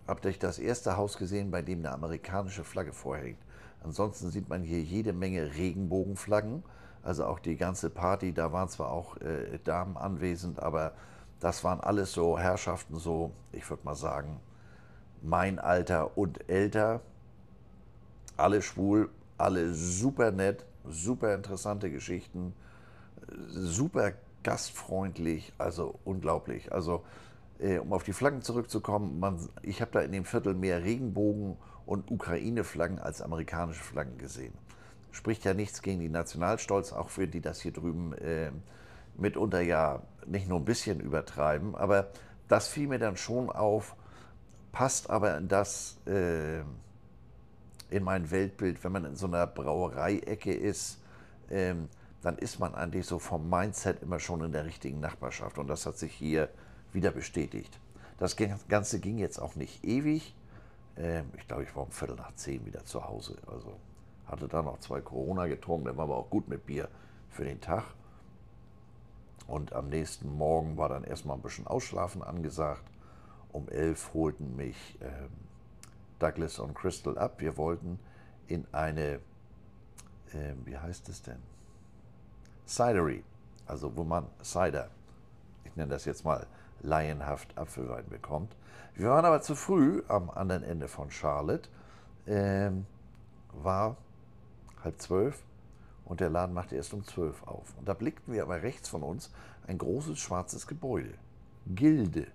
habt 0.09 0.25
ihr 0.25 0.33
das 0.33 0.59
erste 0.59 0.97
Haus 0.97 1.17
gesehen, 1.17 1.51
bei 1.51 1.61
dem 1.61 1.79
eine 1.79 1.91
amerikanische 1.91 2.63
Flagge 2.63 2.93
vorhängt. 2.93 3.39
Ansonsten 3.83 4.29
sieht 4.29 4.49
man 4.49 4.63
hier 4.63 4.81
jede 4.81 5.13
Menge 5.13 5.55
Regenbogenflaggen. 5.55 6.63
Also 7.03 7.25
auch 7.25 7.39
die 7.39 7.55
ganze 7.55 7.89
Party, 7.89 8.33
da 8.33 8.51
waren 8.51 8.67
zwar 8.67 8.91
auch 8.91 9.17
äh, 9.17 9.59
Damen 9.63 9.95
anwesend, 9.95 10.61
aber 10.61 10.93
das 11.39 11.63
waren 11.63 11.79
alles 11.79 12.11
so 12.11 12.37
Herrschaften, 12.37 12.97
so, 12.97 13.31
ich 13.53 13.69
würde 13.69 13.85
mal 13.85 13.95
sagen, 13.95 14.41
mein 15.21 15.59
Alter 15.59 16.17
und 16.17 16.49
älter. 16.49 17.01
Alle 18.35 18.61
schwul, 18.61 19.09
alle 19.37 19.73
super 19.73 20.31
nett, 20.31 20.65
super 20.85 21.33
interessante 21.35 21.89
Geschichten, 21.89 22.53
super 23.47 24.13
gastfreundlich, 24.43 25.53
also 25.57 25.99
unglaublich. 26.03 26.71
Also 26.73 27.03
äh, 27.59 27.77
um 27.77 27.93
auf 27.93 28.03
die 28.03 28.13
Flaggen 28.13 28.41
zurückzukommen, 28.41 29.19
man, 29.19 29.49
ich 29.61 29.81
habe 29.81 29.91
da 29.91 30.01
in 30.01 30.11
dem 30.11 30.25
Viertel 30.25 30.53
mehr 30.53 30.83
Regenbogen 30.83 31.57
und 31.85 32.09
Ukraine-Flaggen 32.09 32.99
als 32.99 33.21
amerikanische 33.21 33.83
Flaggen 33.83 34.17
gesehen. 34.17 34.53
Spricht 35.11 35.43
ja 35.43 35.53
nichts 35.53 35.81
gegen 35.81 35.99
die 35.99 36.09
Nationalstolz, 36.09 36.93
auch 36.93 37.09
für 37.09 37.27
die 37.27 37.41
das 37.41 37.61
hier 37.61 37.73
drüben 37.73 38.13
äh, 38.13 38.51
mitunter 39.17 39.61
ja 39.61 40.03
nicht 40.25 40.47
nur 40.47 40.59
ein 40.59 40.65
bisschen 40.65 40.99
übertreiben, 40.99 41.75
aber 41.75 42.09
das 42.47 42.67
fiel 42.67 42.87
mir 42.87 42.99
dann 42.99 43.17
schon 43.17 43.49
auf, 43.49 43.95
passt 44.71 45.09
aber 45.09 45.37
in 45.37 45.47
das, 45.47 45.97
äh, 46.05 46.59
in 47.89 48.03
mein 48.03 48.29
Weltbild, 48.31 48.83
wenn 48.83 48.91
man 48.91 49.05
in 49.05 49.15
so 49.15 49.27
einer 49.27 49.47
Brauereiecke 49.47 50.53
ist, 50.53 51.01
äh, 51.49 51.73
dann 52.21 52.37
ist 52.37 52.59
man 52.59 52.75
eigentlich 52.75 53.05
so 53.05 53.17
vom 53.17 53.49
Mindset 53.49 54.03
immer 54.03 54.19
schon 54.19 54.43
in 54.43 54.51
der 54.51 54.65
richtigen 54.65 54.99
Nachbarschaft. 54.99 55.57
Und 55.57 55.67
das 55.67 55.85
hat 55.85 55.97
sich 55.97 56.13
hier 56.13 56.49
wieder 56.93 57.11
bestätigt. 57.11 57.79
Das 58.17 58.35
Ganze 58.35 58.99
ging 58.99 59.17
jetzt 59.17 59.39
auch 59.39 59.55
nicht 59.55 59.83
ewig. 59.83 60.35
Ähm, 60.97 61.29
ich 61.37 61.47
glaube, 61.47 61.63
ich 61.63 61.75
war 61.75 61.83
um 61.83 61.91
Viertel 61.91 62.15
nach 62.15 62.33
zehn 62.35 62.65
wieder 62.65 62.83
zu 62.85 63.05
Hause. 63.05 63.37
Also 63.47 63.73
hatte 64.27 64.47
da 64.47 64.61
noch 64.61 64.79
zwei 64.79 65.01
Corona 65.01 65.47
getrunken, 65.47 65.85
der 65.85 65.97
war 65.97 66.03
aber 66.03 66.17
auch 66.17 66.29
gut 66.29 66.47
mit 66.47 66.65
Bier 66.65 66.89
für 67.29 67.45
den 67.45 67.61
Tag. 67.61 67.85
Und 69.47 69.73
am 69.73 69.89
nächsten 69.89 70.37
Morgen 70.37 70.77
war 70.77 70.89
dann 70.89 71.03
erstmal 71.03 71.35
ein 71.35 71.41
bisschen 71.41 71.65
Ausschlafen 71.65 72.21
angesagt. 72.21 72.83
Um 73.51 73.67
elf 73.69 74.13
holten 74.13 74.55
mich 74.55 74.97
ähm, 75.01 75.31
Douglas 76.19 76.59
und 76.59 76.75
Crystal 76.75 77.17
ab. 77.17 77.35
Wir 77.39 77.57
wollten 77.57 77.99
in 78.47 78.67
eine, 78.71 79.15
äh, 80.33 80.53
wie 80.65 80.77
heißt 80.77 81.09
es 81.09 81.23
denn? 81.23 81.41
Cidery, 82.67 83.23
also 83.65 83.95
wo 83.97 84.03
man 84.03 84.27
Cider, 84.43 84.91
ich 85.63 85.75
nenne 85.75 85.89
das 85.89 86.05
jetzt 86.05 86.23
mal 86.23 86.45
laienhaft 86.81 87.57
Apfelwein 87.57 88.07
bekommt. 88.09 88.55
Wir 88.95 89.09
waren 89.09 89.25
aber 89.25 89.41
zu 89.41 89.55
früh 89.55 90.03
am 90.07 90.29
anderen 90.29 90.63
Ende 90.63 90.87
von 90.87 91.11
Charlotte. 91.11 91.69
Ähm, 92.27 92.85
war 93.53 93.97
halb 94.83 95.01
zwölf 95.01 95.43
und 96.05 96.19
der 96.19 96.29
Laden 96.29 96.53
machte 96.53 96.75
erst 96.75 96.93
um 96.93 97.03
zwölf 97.03 97.43
auf. 97.43 97.73
Und 97.77 97.87
da 97.87 97.93
blickten 97.93 98.33
wir 98.33 98.43
aber 98.43 98.61
rechts 98.61 98.89
von 98.89 99.03
uns 99.03 99.31
ein 99.67 99.77
großes 99.77 100.17
schwarzes 100.17 100.67
Gebäude. 100.67 101.13
Gilde. 101.67 102.27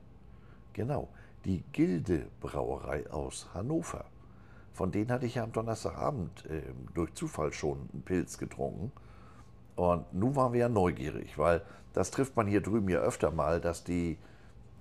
Genau, 0.72 1.08
die 1.44 1.62
Gilde 1.72 2.26
Brauerei 2.40 3.10
aus 3.10 3.48
Hannover. 3.54 4.04
Von 4.72 4.90
denen 4.90 5.10
hatte 5.10 5.26
ich 5.26 5.36
ja 5.36 5.44
am 5.44 5.52
Donnerstagabend 5.52 6.46
äh, 6.46 6.62
durch 6.94 7.14
Zufall 7.14 7.52
schon 7.52 7.88
einen 7.92 8.02
Pilz 8.02 8.38
getrunken. 8.38 8.92
Und 9.76 10.12
nun 10.12 10.36
waren 10.36 10.52
wir 10.52 10.60
ja 10.60 10.68
neugierig, 10.68 11.38
weil 11.38 11.62
das 11.92 12.10
trifft 12.10 12.36
man 12.36 12.46
hier 12.46 12.60
drüben 12.60 12.88
ja 12.88 12.98
öfter 12.98 13.30
mal, 13.30 13.60
dass 13.60 13.84
die, 13.84 14.18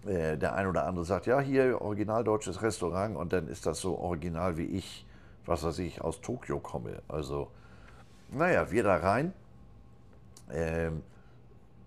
äh, 0.06 0.38
der 0.38 0.56
ein 0.56 0.68
oder 0.68 0.86
andere 0.86 1.06
sagt, 1.06 1.26
ja, 1.26 1.40
hier 1.40 1.82
original 1.82 2.24
deutsches 2.24 2.62
Restaurant 2.62 3.16
und 3.16 3.34
dann 3.34 3.48
ist 3.48 3.66
das 3.66 3.80
so 3.80 3.98
original 3.98 4.58
wie 4.58 4.66
ich, 4.66 5.06
was 5.46 5.64
weiß 5.64 5.80
ich, 5.80 6.02
aus 6.02 6.22
Tokio 6.22 6.60
komme. 6.60 7.02
Also, 7.08 7.50
naja, 8.30 8.72
wir 8.72 8.84
da 8.84 8.98
rein. 8.98 9.34
Ähm, 10.52 11.04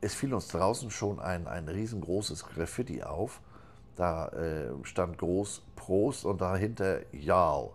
es 0.00 0.14
fiel 0.14 0.32
uns 0.34 0.48
draußen 0.48 0.90
schon 0.90 1.18
ein, 1.20 1.46
ein 1.46 1.68
riesengroßes 1.68 2.46
Graffiti 2.46 3.02
auf. 3.02 3.40
Da 3.96 4.28
äh, 4.28 4.68
stand 4.82 5.18
groß 5.18 5.62
Prost 5.74 6.24
und 6.24 6.40
dahinter 6.40 7.00
Jarl. 7.12 7.70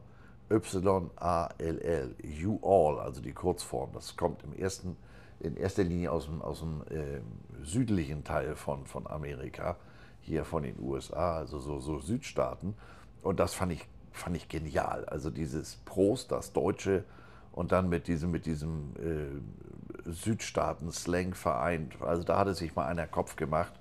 Y-A-L-L. 0.52 2.16
You 2.22 2.60
All, 2.62 3.00
also 3.00 3.22
die 3.22 3.34
Kurzform. 3.34 3.92
Das 3.94 4.16
kommt 4.18 4.44
im 4.44 4.54
ersten, 4.54 4.98
in 5.40 5.56
erster 5.56 5.84
Linie 5.84 6.12
aus 6.12 6.26
dem, 6.26 6.42
aus 6.42 6.60
dem 6.60 6.82
äh, 6.90 7.22
südlichen 7.64 8.24
Teil 8.24 8.56
von, 8.56 8.86
von 8.86 9.08
Amerika, 9.08 9.78
hier 10.22 10.46
von 10.46 10.64
den 10.64 10.80
USA, 10.80 11.38
also 11.38 11.60
so, 11.60 11.80
so 11.80 12.00
Südstaaten. 12.00 12.76
Und 13.22 13.40
das 13.40 13.54
fand 13.54 13.74
ich, 13.74 13.88
fand 14.12 14.36
ich 14.36 14.48
genial. 14.48 15.06
Also 15.06 15.30
dieses 15.30 15.76
Prost, 15.86 16.32
das 16.32 16.54
Deutsche 16.54 17.04
und 17.52 17.72
dann 17.72 17.90
mit 17.90 18.08
diesem, 18.08 18.32
mit 18.32 18.46
diesem 18.46 18.94
äh, 18.98 20.10
Südstaaten-Slang 20.10 21.34
vereint. 21.34 22.02
Also 22.02 22.24
da 22.24 22.38
hatte 22.38 22.54
sich 22.54 22.76
mal 22.76 22.86
einer 22.86 23.08
Kopf 23.08 23.36
gemacht. 23.36 23.74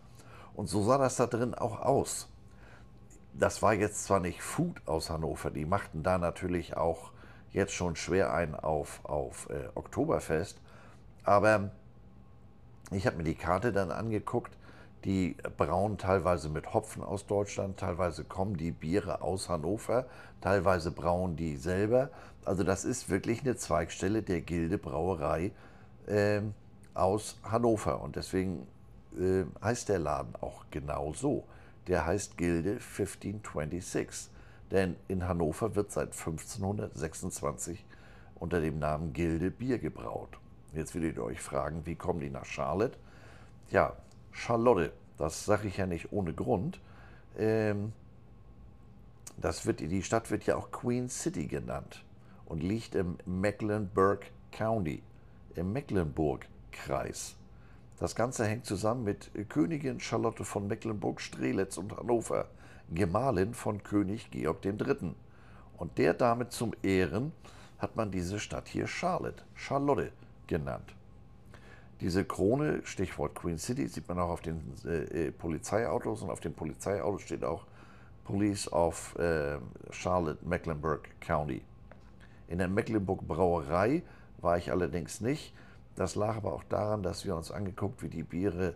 Und 0.54 0.68
so 0.68 0.82
sah 0.82 0.98
das 0.98 1.16
da 1.16 1.26
drin 1.26 1.54
auch 1.54 1.80
aus. 1.80 2.28
Das 3.32 3.62
war 3.62 3.74
jetzt 3.74 4.04
zwar 4.04 4.20
nicht 4.20 4.42
Food 4.42 4.82
aus 4.86 5.08
Hannover, 5.08 5.50
die 5.50 5.64
machten 5.64 6.02
da 6.02 6.18
natürlich 6.18 6.76
auch 6.76 7.12
jetzt 7.52 7.72
schon 7.72 7.96
schwer 7.96 8.32
ein 8.32 8.54
auf, 8.54 9.04
auf 9.04 9.48
äh, 9.50 9.68
Oktoberfest, 9.74 10.60
aber 11.24 11.70
ich 12.90 13.06
habe 13.06 13.16
mir 13.16 13.24
die 13.24 13.34
Karte 13.34 13.72
dann 13.72 13.90
angeguckt, 13.90 14.56
die 15.04 15.36
brauen 15.56 15.96
teilweise 15.96 16.48
mit 16.48 16.74
Hopfen 16.74 17.02
aus 17.02 17.26
Deutschland, 17.26 17.78
teilweise 17.78 18.24
kommen 18.24 18.56
die 18.56 18.70
Biere 18.70 19.22
aus 19.22 19.48
Hannover, 19.48 20.06
teilweise 20.40 20.90
brauen 20.90 21.36
die 21.36 21.56
selber. 21.56 22.10
Also 22.44 22.64
das 22.64 22.84
ist 22.84 23.08
wirklich 23.08 23.40
eine 23.40 23.56
Zweigstelle 23.56 24.22
der 24.22 24.42
Gilde 24.42 24.78
Brauerei 24.78 25.52
äh, 26.06 26.42
aus 26.94 27.38
Hannover 27.42 28.02
und 28.02 28.16
deswegen 28.16 28.66
äh, 29.18 29.44
heißt 29.62 29.88
der 29.88 29.98
Laden 29.98 30.34
auch 30.40 30.64
genau 30.70 31.12
so. 31.14 31.44
Der 31.86 32.04
heißt 32.04 32.36
Gilde 32.36 32.72
1526, 32.72 34.30
denn 34.70 34.96
in 35.08 35.26
Hannover 35.26 35.74
wird 35.74 35.90
seit 35.92 36.12
1526 36.12 37.84
unter 38.34 38.60
dem 38.60 38.78
Namen 38.78 39.12
Gilde 39.12 39.50
Bier 39.50 39.78
gebraut. 39.78 40.38
Jetzt 40.72 40.94
würdet 40.94 41.16
ihr 41.16 41.24
euch 41.24 41.40
fragen, 41.40 41.84
wie 41.86 41.96
kommen 41.96 42.20
die 42.20 42.30
nach 42.30 42.44
Charlotte? 42.44 42.98
Ja, 43.70 43.96
Charlotte, 44.32 44.92
das 45.18 45.44
sage 45.44 45.68
ich 45.68 45.76
ja 45.76 45.86
nicht 45.86 46.12
ohne 46.12 46.32
Grund. 46.32 46.80
Ähm, 47.38 47.92
das 49.36 49.66
wird, 49.66 49.80
die 49.80 50.02
Stadt 50.02 50.30
wird 50.30 50.44
ja 50.44 50.56
auch 50.56 50.70
Queen 50.70 51.08
City 51.08 51.46
genannt 51.46 52.04
und 52.46 52.62
liegt 52.62 52.94
im 52.94 53.16
Mecklenburg 53.24 54.26
County, 54.52 55.02
im 55.54 55.72
Mecklenburg-Kreis. 55.72 57.36
Das 57.98 58.14
Ganze 58.14 58.46
hängt 58.46 58.66
zusammen 58.66 59.04
mit 59.04 59.30
Königin 59.48 60.00
Charlotte 60.00 60.44
von 60.44 60.66
Mecklenburg-Strelitz 60.66 61.76
und 61.78 61.96
Hannover, 61.96 62.48
Gemahlin 62.92 63.54
von 63.54 63.82
König 63.82 64.30
Georg 64.30 64.64
III. 64.64 65.14
Und 65.76 65.98
der 65.98 66.14
Dame 66.14 66.48
zum 66.48 66.72
Ehren 66.82 67.32
hat 67.78 67.96
man 67.96 68.10
diese 68.10 68.38
Stadt 68.38 68.68
hier 68.68 68.86
Charlotte, 68.86 69.42
Charlotte 69.54 70.12
genannt. 70.46 70.94
Diese 72.00 72.24
Krone, 72.24 72.80
Stichwort 72.84 73.34
Queen 73.34 73.58
City, 73.58 73.86
sieht 73.86 74.08
man 74.08 74.18
auch 74.18 74.30
auf 74.30 74.40
den 74.40 74.62
äh, 74.86 75.26
äh, 75.26 75.32
Polizeiautos 75.32 76.22
und 76.22 76.30
auf 76.30 76.40
den 76.40 76.54
Polizeiautos 76.54 77.22
steht 77.22 77.44
auch 77.44 77.66
Police 78.24 78.72
of 78.72 79.16
äh, 79.18 79.58
Charlotte 79.90 80.38
Mecklenburg 80.46 81.08
County. 81.20 81.62
In 82.48 82.58
der 82.58 82.68
Mecklenburg 82.68 83.26
Brauerei 83.26 84.02
war 84.40 84.56
ich 84.56 84.70
allerdings 84.72 85.20
nicht. 85.20 85.52
Das 85.94 86.14
lag 86.14 86.36
aber 86.36 86.54
auch 86.54 86.64
daran, 86.64 87.02
dass 87.02 87.26
wir 87.26 87.36
uns 87.36 87.50
angeguckt, 87.50 88.02
wie 88.02 88.08
die 88.08 88.22
Biere 88.22 88.74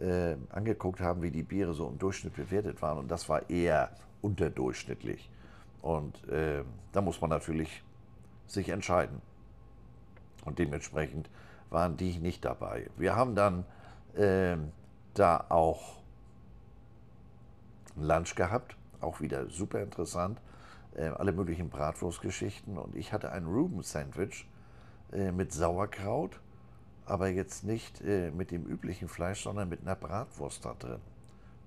äh, 0.00 0.36
angeguckt 0.50 1.00
haben, 1.00 1.22
wie 1.22 1.30
die 1.30 1.42
Biere 1.42 1.74
so 1.74 1.88
im 1.88 1.98
Durchschnitt 1.98 2.36
bewertet 2.36 2.80
waren 2.80 2.98
und 2.98 3.10
das 3.10 3.28
war 3.28 3.50
eher 3.50 3.90
unterdurchschnittlich. 4.20 5.28
Und 5.80 6.28
äh, 6.28 6.62
da 6.92 7.00
muss 7.00 7.20
man 7.20 7.30
natürlich 7.30 7.82
sich 8.46 8.68
entscheiden. 8.68 9.20
Und 10.44 10.58
dementsprechend 10.60 11.28
waren 11.72 11.96
die 11.96 12.18
nicht 12.18 12.44
dabei. 12.44 12.90
Wir 12.96 13.16
haben 13.16 13.34
dann 13.34 13.64
äh, 14.14 14.56
da 15.14 15.46
auch 15.48 16.02
ein 17.96 18.04
Lunch 18.04 18.34
gehabt, 18.34 18.76
auch 19.00 19.20
wieder 19.20 19.48
super 19.48 19.80
interessant. 19.80 20.40
Äh, 20.94 21.06
alle 21.08 21.32
möglichen 21.32 21.70
Bratwurstgeschichten 21.70 22.76
und 22.76 22.94
ich 22.94 23.12
hatte 23.12 23.32
ein 23.32 23.46
Reuben-Sandwich 23.46 24.46
äh, 25.12 25.32
mit 25.32 25.52
Sauerkraut, 25.52 26.38
aber 27.06 27.28
jetzt 27.28 27.64
nicht 27.64 28.02
äh, 28.02 28.30
mit 28.30 28.50
dem 28.50 28.64
üblichen 28.64 29.08
Fleisch, 29.08 29.42
sondern 29.42 29.68
mit 29.68 29.80
einer 29.82 29.96
Bratwurst 29.96 30.64
da 30.64 30.74
drin. 30.78 31.00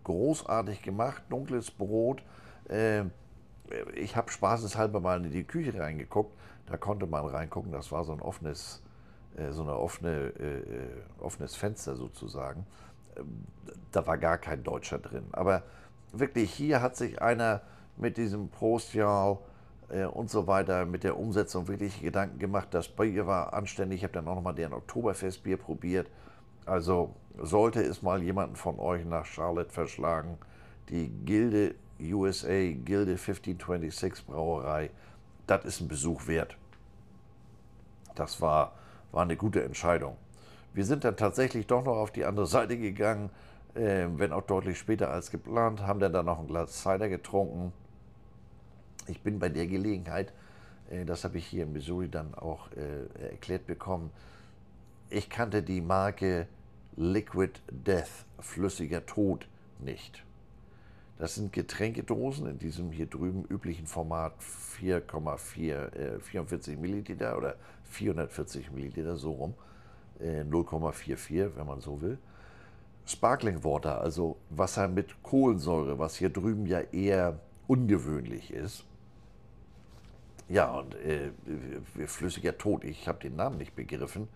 Großartig 0.03 0.83
gemacht, 0.83 1.23
dunkles 1.29 1.71
Brot. 1.71 2.21
Äh, 2.69 3.05
ich 3.95 4.15
habe 4.15 4.31
spaßeshalber 4.31 4.99
mal 4.99 5.25
in 5.25 5.31
die 5.31 5.43
Küche 5.43 5.79
reingeguckt, 5.79 6.37
da 6.67 6.77
konnte 6.77 7.07
man 7.07 7.25
reingucken, 7.25 7.71
das 7.71 7.91
war 7.91 8.03
so 8.03 8.13
ein 8.13 8.21
offenes 8.21 8.83
so 9.51 9.63
eine 9.63 9.77
offene, 9.77 10.33
äh, 10.39 10.57
äh, 10.57 10.89
offenes 11.19 11.55
Fenster 11.55 11.95
sozusagen. 11.95 12.65
Ähm, 13.17 13.45
da 13.91 14.05
war 14.07 14.17
gar 14.17 14.37
kein 14.37 14.63
Deutscher 14.63 14.99
drin. 14.99 15.25
Aber 15.31 15.63
wirklich 16.11 16.53
hier 16.53 16.81
hat 16.81 16.95
sich 16.95 17.21
einer 17.21 17.61
mit 17.97 18.17
diesem 18.17 18.49
Prostjahr 18.49 19.39
äh, 19.89 20.05
und 20.05 20.29
so 20.29 20.47
weiter, 20.47 20.85
mit 20.85 21.03
der 21.03 21.17
Umsetzung 21.17 21.67
wirklich 21.67 22.01
Gedanken 22.01 22.39
gemacht. 22.39 22.69
Das 22.71 22.87
Bier 22.87 23.27
war 23.27 23.53
anständig. 23.53 23.97
Ich 23.97 24.03
habe 24.03 24.13
dann 24.13 24.27
auch 24.27 24.35
nochmal 24.35 24.55
deren 24.55 24.73
Oktoberfestbier 24.73 25.57
probiert. 25.57 26.09
Also 26.65 27.13
sollte 27.37 27.81
es 27.81 28.01
mal 28.01 28.23
jemanden 28.23 28.55
von 28.55 28.79
euch 28.79 29.05
nach 29.05 29.25
Charlotte 29.25 29.71
verschlagen, 29.71 30.37
die 30.89 31.09
Gilde 31.25 31.75
USA, 31.99 32.71
Gilde 32.73 33.11
1526 33.11 34.25
Brauerei, 34.25 34.89
das 35.47 35.65
ist 35.65 35.81
ein 35.81 35.87
Besuch 35.87 36.27
wert. 36.27 36.57
Das 38.15 38.41
war 38.41 38.73
war 39.11 39.23
eine 39.23 39.35
gute 39.35 39.63
Entscheidung. 39.63 40.17
Wir 40.73 40.85
sind 40.85 41.03
dann 41.03 41.15
tatsächlich 41.15 41.67
doch 41.67 41.83
noch 41.83 41.95
auf 41.95 42.11
die 42.11 42.25
andere 42.25 42.47
Seite 42.47 42.77
gegangen, 42.77 43.29
äh, 43.75 44.07
wenn 44.09 44.31
auch 44.31 44.43
deutlich 44.43 44.77
später 44.77 45.09
als 45.09 45.31
geplant, 45.31 45.81
haben 45.81 45.99
dann, 45.99 46.13
dann 46.13 46.25
noch 46.25 46.39
ein 46.39 46.47
Glas 46.47 46.81
Cider 46.81 47.09
getrunken. 47.09 47.73
Ich 49.07 49.21
bin 49.21 49.39
bei 49.39 49.49
der 49.49 49.67
Gelegenheit, 49.67 50.33
äh, 50.89 51.05
das 51.05 51.23
habe 51.23 51.37
ich 51.37 51.45
hier 51.45 51.63
in 51.63 51.73
Missouri 51.73 52.09
dann 52.09 52.33
auch 52.35 52.69
äh, 52.71 53.31
erklärt 53.31 53.67
bekommen, 53.67 54.11
ich 55.09 55.29
kannte 55.29 55.61
die 55.61 55.81
Marke 55.81 56.47
Liquid 56.97 57.59
Death, 57.69 58.25
flüssiger 58.39 59.05
Tod, 59.05 59.47
nicht. 59.79 60.23
Das 61.17 61.35
sind 61.35 61.53
Getränkedosen 61.53 62.47
in 62.47 62.59
diesem 62.59 62.91
hier 62.91 63.05
drüben 63.05 63.45
üblichen 63.45 63.87
Format 63.87 64.33
4,4 64.79 65.95
äh, 65.95 66.19
44 66.19 66.77
Milliliter 66.77 67.37
oder 67.37 67.55
440 67.89 68.71
Milliliter 68.71 69.15
so 69.15 69.31
rum. 69.31 69.53
äh, 70.19 70.43
0,44, 70.43 71.55
wenn 71.55 71.67
man 71.67 71.81
so 71.81 72.01
will. 72.01 72.17
Sparkling 73.05 73.63
Water, 73.63 74.01
also 74.01 74.37
Wasser 74.49 74.87
mit 74.87 75.21
Kohlensäure, 75.21 75.99
was 75.99 76.15
hier 76.15 76.29
drüben 76.29 76.65
ja 76.65 76.79
eher 76.79 77.39
ungewöhnlich 77.67 78.51
ist. 78.51 78.83
Ja, 80.49 80.71
und 80.79 80.95
äh, 80.95 81.31
flüssiger 82.05 82.57
Tod, 82.57 82.83
ich 82.83 83.07
habe 83.07 83.19
den 83.19 83.35
Namen 83.35 83.57
nicht 83.57 83.75
begriffen. 83.75 84.27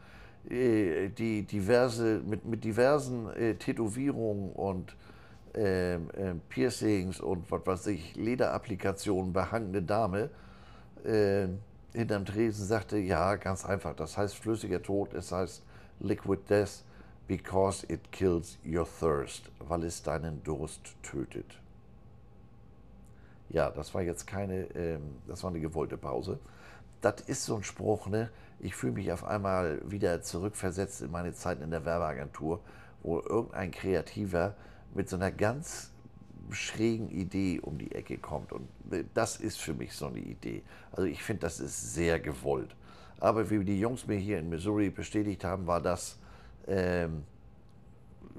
Äh, 0.50 1.10
die 1.10 1.44
diverse, 1.44 2.22
mit, 2.26 2.46
mit 2.46 2.64
diversen 2.64 3.30
äh, 3.32 3.56
Tätowierungen 3.56 4.52
und 4.52 4.96
ähm, 5.56 6.10
ähm, 6.16 6.42
Piercings 6.50 7.20
und 7.20 7.50
was 7.52 7.66
weiß 7.66 7.88
ich, 7.88 8.16
Lederapplikationen 8.16 9.34
behangene 9.34 9.82
Dame 9.82 10.30
äh, 11.04 11.48
hinterm 11.94 12.26
Tresen 12.26 12.66
sagte, 12.66 12.98
ja, 12.98 13.36
ganz 13.36 13.66
einfach, 13.66 13.96
das 13.96 14.18
heißt 14.18 14.36
flüssiger 14.36 14.82
Tod, 14.82 15.14
es 15.14 15.32
heißt 15.32 15.64
Liquid 16.00 16.42
Death, 16.50 16.84
because 17.28 17.86
it 17.88 18.12
kills 18.12 18.58
your 18.66 18.88
thirst, 19.00 19.50
weil 19.60 19.84
es 19.84 20.02
deinen 20.02 20.44
Durst 20.44 20.82
tötet. 21.04 21.60
Ja, 23.50 23.70
das 23.70 23.94
war 23.94 24.02
jetzt 24.02 24.28
keine, 24.28 24.64
ähm, 24.76 25.02
das 25.28 25.44
war 25.44 25.50
eine 25.50 25.60
gewollte 25.60 25.98
Pause. 25.98 26.40
Das 27.02 27.22
ist 27.22 27.46
so 27.46 27.56
ein 27.56 27.64
Spruch, 27.64 28.08
ne? 28.08 28.30
Ich 28.60 28.76
fühle 28.76 28.94
mich 28.94 29.12
auf 29.12 29.24
einmal 29.24 29.80
wieder 29.90 30.22
zurückversetzt 30.22 31.02
in 31.02 31.12
meine 31.12 31.34
Zeit 31.34 31.62
in 31.62 31.72
der 31.72 31.86
Werbeagentur, 31.86 32.60
wo 33.02 33.20
irgendein 33.20 33.72
Kreativer 33.72 34.56
mit 34.94 35.08
so 35.08 35.16
einer 35.16 35.32
ganz 35.32 35.92
schrägen 36.54 37.10
Idee 37.10 37.60
um 37.62 37.78
die 37.78 37.94
Ecke 37.94 38.18
kommt. 38.18 38.52
Und 38.52 38.68
äh, 38.92 39.04
das 39.14 39.38
ist 39.38 39.60
für 39.60 39.74
mich 39.74 39.94
so 39.94 40.08
eine 40.08 40.20
Idee. 40.20 40.64
Also 40.92 41.04
ich 41.04 41.24
finde, 41.24 41.42
das 41.42 41.60
ist 41.60 41.94
sehr 41.94 42.20
gewollt. 42.20 42.76
Aber 43.20 43.50
wie 43.50 43.64
die 43.64 43.80
Jungs 43.80 44.08
mir 44.08 44.18
hier 44.18 44.40
in 44.40 44.50
Missouri 44.50 44.90
bestätigt 44.90 45.44
haben, 45.44 45.68
war 45.68 45.82
das 45.82 46.18
ähm, 46.68 47.24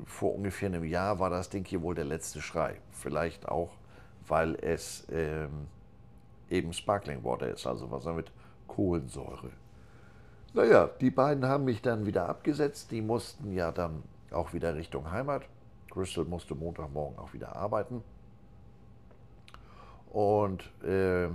vor 0.07 0.35
ungefähr 0.35 0.69
einem 0.69 0.85
Jahr 0.85 1.19
war 1.19 1.31
das 1.31 1.49
Ding 1.49 1.65
hier 1.65 1.83
wohl 1.83 1.95
der 1.95 2.05
letzte 2.05 2.41
Schrei. 2.41 2.77
Vielleicht 2.93 3.49
auch, 3.49 3.71
weil 4.27 4.57
es 4.57 5.07
ähm, 5.11 5.67
eben 6.49 6.73
Sparkling 6.73 7.23
Water 7.25 7.49
ist, 7.49 7.67
also 7.67 7.91
Wasser 7.91 8.13
mit 8.13 8.31
Kohlensäure. 8.67 9.51
Naja, 10.53 10.89
die 11.01 11.11
beiden 11.11 11.47
haben 11.47 11.65
mich 11.65 11.81
dann 11.83 12.07
wieder 12.07 12.29
abgesetzt. 12.29 12.91
Die 12.91 13.03
mussten 13.03 13.53
ja 13.53 13.71
dann 13.71 14.03
auch 14.31 14.53
wieder 14.53 14.75
Richtung 14.75 15.11
Heimat. 15.11 15.43
Crystal 15.91 16.25
musste 16.25 16.55
Montagmorgen 16.55 17.19
auch 17.19 17.33
wieder 17.33 17.57
arbeiten. 17.57 18.03
Und 20.11 20.65
äh, 20.83 21.27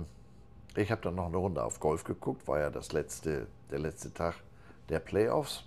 ich 0.76 0.90
habe 0.90 1.00
dann 1.02 1.14
noch 1.14 1.26
eine 1.26 1.36
Runde 1.36 1.62
auf 1.64 1.80
Golf 1.80 2.04
geguckt, 2.04 2.46
war 2.46 2.58
ja 2.58 2.70
das 2.70 2.92
letzte, 2.92 3.46
der 3.70 3.78
letzte 3.78 4.12
Tag 4.12 4.34
der 4.88 5.00
Playoffs. 5.00 5.64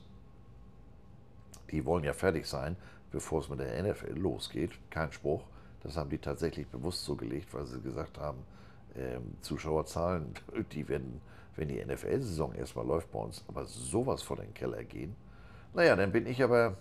Die 1.71 1.85
wollen 1.85 2.03
ja 2.03 2.13
fertig 2.13 2.47
sein, 2.47 2.75
bevor 3.11 3.41
es 3.41 3.49
mit 3.49 3.59
der 3.59 3.81
NFL 3.81 4.17
losgeht. 4.17 4.71
Kein 4.89 5.11
Spruch. 5.11 5.43
Das 5.81 5.97
haben 5.97 6.09
die 6.09 6.17
tatsächlich 6.17 6.67
bewusst 6.67 7.05
so 7.05 7.15
gelegt, 7.15 7.53
weil 7.53 7.65
sie 7.65 7.81
gesagt 7.81 8.19
haben, 8.19 8.39
äh, 8.95 9.19
Zuschauerzahlen, 9.41 10.33
die 10.71 10.87
werden, 10.87 11.21
wenn 11.55 11.69
die 11.69 11.83
NFL-Saison 11.83 12.53
erstmal 12.53 12.85
läuft 12.85 13.11
bei 13.11 13.19
uns, 13.19 13.43
aber 13.47 13.65
sowas 13.65 14.21
vor 14.21 14.37
den 14.37 14.53
Keller 14.53 14.83
gehen. 14.83 15.15
Naja, 15.73 15.95
dann 15.95 16.11
bin 16.11 16.25
ich 16.25 16.43
aber 16.43 16.77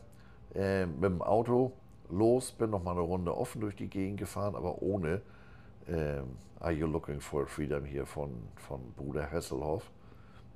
äh, 0.54 0.86
mit 0.86 1.04
dem 1.04 1.22
Auto 1.22 1.72
los, 2.10 2.52
bin 2.52 2.70
noch 2.70 2.82
mal 2.82 2.92
eine 2.92 3.00
Runde 3.00 3.36
offen 3.36 3.60
durch 3.60 3.76
die 3.76 3.88
Gegend 3.88 4.18
gefahren, 4.18 4.54
aber 4.54 4.82
ohne 4.82 5.20
äh, 5.86 6.22
Are 6.60 6.72
You 6.72 6.86
Looking 6.86 7.20
for 7.20 7.46
Freedom 7.46 7.84
hier 7.84 8.06
von, 8.06 8.30
von 8.56 8.92
Bruder 8.96 9.30
Hasselhoff. 9.30 9.90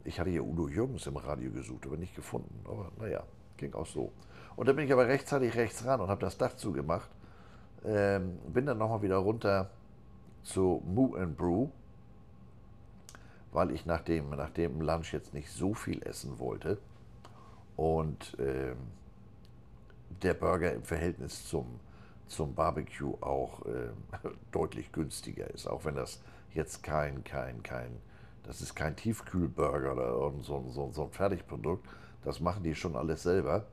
Ich 0.04 0.18
hatte 0.18 0.30
hier 0.30 0.44
Udo 0.44 0.68
Jürgens 0.68 1.06
im 1.06 1.16
Radio 1.16 1.50
gesucht, 1.50 1.86
aber 1.86 1.96
nicht 1.96 2.14
gefunden. 2.14 2.64
Aber 2.64 2.90
naja, 2.98 3.22
ging 3.56 3.72
auch 3.74 3.86
so. 3.86 4.12
Und 4.56 4.68
dann 4.68 4.76
bin 4.76 4.86
ich 4.86 4.92
aber 4.92 5.06
rechtzeitig 5.06 5.54
rechts 5.56 5.84
ran 5.84 6.00
und 6.00 6.08
habe 6.08 6.20
das 6.20 6.36
Dach 6.36 6.56
zugemacht. 6.56 7.08
Ähm, 7.84 8.38
bin 8.52 8.66
dann 8.66 8.78
nochmal 8.78 9.02
wieder 9.02 9.16
runter 9.16 9.70
zu 10.42 10.82
Moo 10.84 11.14
and 11.14 11.36
Brew, 11.36 11.68
weil 13.52 13.70
ich 13.70 13.86
nach 13.86 14.00
dem, 14.00 14.30
nach 14.30 14.50
dem 14.50 14.80
Lunch 14.80 15.12
jetzt 15.12 15.34
nicht 15.34 15.50
so 15.50 15.74
viel 15.74 16.02
essen 16.02 16.38
wollte. 16.38 16.78
Und 17.76 18.36
ähm, 18.38 18.76
der 20.22 20.34
Burger 20.34 20.72
im 20.72 20.82
Verhältnis 20.82 21.46
zum, 21.46 21.80
zum 22.26 22.54
Barbecue 22.54 23.14
auch 23.20 23.64
äh, 23.66 23.90
deutlich 24.52 24.92
günstiger 24.92 25.48
ist. 25.50 25.66
Auch 25.66 25.84
wenn 25.84 25.94
das 25.94 26.20
jetzt 26.54 26.82
kein, 26.82 27.24
kein, 27.24 27.62
kein, 27.62 27.98
das 28.44 28.60
ist 28.60 28.74
kein 28.74 28.96
Tiefkühlburger 28.96 29.92
oder 29.92 30.32
so, 30.42 30.64
so, 30.70 30.90
so 30.90 31.04
ein 31.04 31.10
Fertigprodukt. 31.10 31.86
Das 32.24 32.40
machen 32.40 32.62
die 32.62 32.74
schon 32.74 32.96
alles 32.96 33.22
selber. 33.22 33.66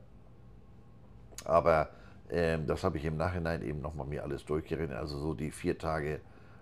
Aber 1.44 1.90
ähm, 2.30 2.66
das 2.66 2.84
habe 2.84 2.98
ich 2.98 3.04
im 3.04 3.16
Nachhinein 3.16 3.62
eben 3.62 3.80
nochmal 3.80 4.06
mir 4.06 4.22
alles 4.22 4.44
durchgerechnet. 4.44 4.96
Also 4.96 5.18
so 5.18 5.34
die 5.34 5.50
vier 5.50 5.78
Tage 5.78 6.20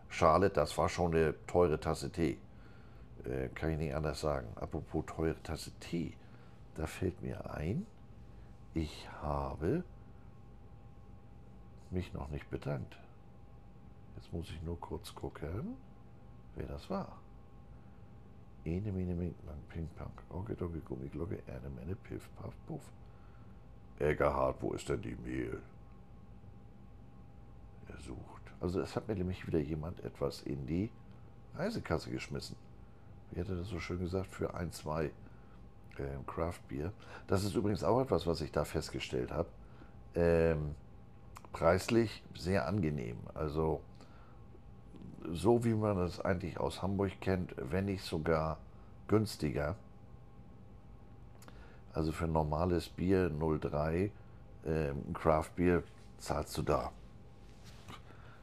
Charlotte, 0.09 0.55
das 0.55 0.77
war 0.79 0.89
schon 0.89 1.15
eine 1.15 1.35
teure 1.47 1.79
Tasse 1.79 2.11
Tee. 2.11 2.39
Äh, 3.25 3.49
kann 3.55 3.71
ich 3.71 3.79
nicht 3.79 3.95
anders 3.95 4.21
sagen. 4.21 4.49
Apropos 4.57 5.05
teure 5.07 5.43
Tasse 5.43 5.71
Tee, 5.81 6.15
da 6.75 6.87
fällt 6.87 7.21
mir 7.23 7.55
ein, 7.55 7.87
ich 8.79 9.09
habe 9.23 9.83
mich 11.91 12.13
noch 12.13 12.29
nicht 12.29 12.49
bedankt. 12.49 12.97
Jetzt 14.17 14.33
muss 14.33 14.49
ich 14.51 14.63
nur 14.63 14.79
kurz 14.79 15.15
gucken, 15.15 15.77
wer 16.55 16.67
das 16.67 16.89
war. 16.89 17.19
Ene, 18.65 18.93
mene, 18.93 19.15
mink, 19.15 19.35
lang, 19.47 19.61
ping, 19.69 19.89
pang, 19.97 20.13
oge, 20.31 20.55
doge, 20.55 20.81
gummi, 20.81 21.09
glocke, 21.09 21.43
erne, 21.47 21.71
menne, 21.71 21.97
piff, 21.97 22.29
paff, 22.37 22.55
puff. 22.67 22.83
Egerhard, 23.99 24.63
wo 24.63 24.73
ist 24.73 24.89
denn 24.89 25.03
die 25.03 25.17
Mehl? 25.17 25.61
Er 27.89 28.01
sucht. 28.01 28.43
Also 28.61 28.81
es 28.81 28.95
hat 28.95 29.09
mir 29.09 29.17
nämlich 29.17 29.47
wieder 29.47 29.59
jemand 29.59 30.05
etwas 30.05 30.43
in 30.43 30.67
die 30.67 30.91
Reisekasse 31.55 32.11
geschmissen. 32.11 32.57
Wie 33.31 33.41
hätte 33.41 33.57
das 33.57 33.69
so 33.69 33.81
schön 33.81 33.99
gesagt? 33.99 34.29
Für 34.29 34.55
ein, 34.55 34.71
zwei 34.71 35.11
äh, 35.99 36.25
Craft 36.27 36.61
Beer. 36.69 36.93
Das 37.27 37.45
ist 37.45 37.55
übrigens 37.55 37.85
auch 37.85 38.01
etwas, 38.01 38.27
was 38.27 38.41
ich 38.41 38.53
da 38.53 38.65
festgestellt 38.65 39.33
habe. 39.33 39.49
Ähm, 40.15 40.75
preislich 41.53 42.23
sehr 42.35 42.67
angenehm. 42.67 43.19
Also 43.35 43.81
so 45.33 45.65
wie 45.65 45.75
man 45.75 45.97
das 45.97 46.21
eigentlich 46.21 46.59
aus 46.59 46.83
Hamburg 46.83 47.13
kennt, 47.21 47.55
wenn 47.57 47.87
nicht 47.87 48.05
sogar 48.05 48.59
günstiger. 49.09 49.77
Also 51.93 52.13
für 52.13 52.29
normales 52.29 52.89
Bier 52.89 53.31
03, 53.31 54.11
ähm, 54.67 55.13
Craft 55.15 55.51
Beer, 55.57 55.83
zahlst 56.19 56.57
du 56.59 56.63
da 56.63 56.93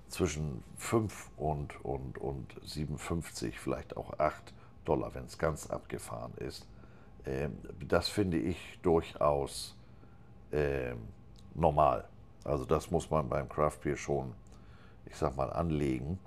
zwischen 0.07 0.63
5 0.77 1.31
und, 1.37 1.83
und, 1.83 2.17
und 2.17 2.55
57, 2.63 3.59
vielleicht 3.59 3.97
auch 3.97 4.17
8 4.19 4.53
Dollar, 4.85 5.13
wenn 5.13 5.25
es 5.25 5.37
ganz 5.37 5.69
abgefahren 5.69 6.33
ist. 6.37 6.67
Ähm, 7.25 7.57
das 7.88 8.07
finde 8.09 8.38
ich 8.38 8.79
durchaus 8.81 9.75
ähm, 10.51 10.99
normal. 11.53 12.07
Also 12.43 12.65
das 12.65 12.91
muss 12.91 13.09
man 13.09 13.27
beim 13.27 13.49
Craft 13.49 13.79
Beer 13.83 13.97
schon, 13.97 14.33
ich 15.05 15.15
sag 15.15 15.35
mal, 15.35 15.51
anlegen. 15.51 16.19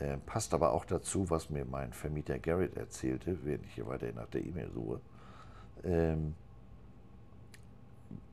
Ähm, 0.00 0.20
passt 0.24 0.54
aber 0.54 0.72
auch 0.72 0.86
dazu, 0.86 1.28
was 1.28 1.50
mir 1.50 1.64
mein 1.66 1.92
Vermieter 1.92 2.38
Garrett 2.38 2.76
erzählte, 2.76 3.44
während 3.44 3.66
ich 3.66 3.74
hier 3.74 3.86
weiterhin 3.86 4.16
nach 4.16 4.28
der 4.28 4.42
E-Mail 4.42 4.70
suche, 4.72 5.00
ähm, 5.84 6.34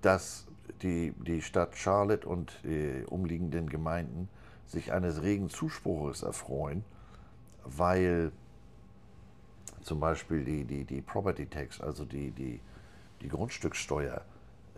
dass 0.02 0.48
die, 0.82 1.14
die 1.26 1.42
Stadt 1.42 1.76
Charlotte 1.76 2.28
und 2.28 2.60
die 2.64 3.04
umliegenden 3.08 3.70
Gemeinden 3.70 4.30
sich 4.66 4.94
eines 4.94 5.22
regen 5.22 5.50
Zuspruches 5.50 6.24
erfreuen, 6.24 6.84
weil 7.64 8.32
zum 9.88 10.02
Beispiel 10.02 10.44
die, 10.44 10.66
die, 10.66 10.84
die 10.84 11.02
Property 11.02 11.46
Tax, 11.46 11.80
also 11.80 12.04
die, 12.04 12.32
die, 12.32 12.60
die 13.22 13.30
Grundstücksteuer, 13.30 14.22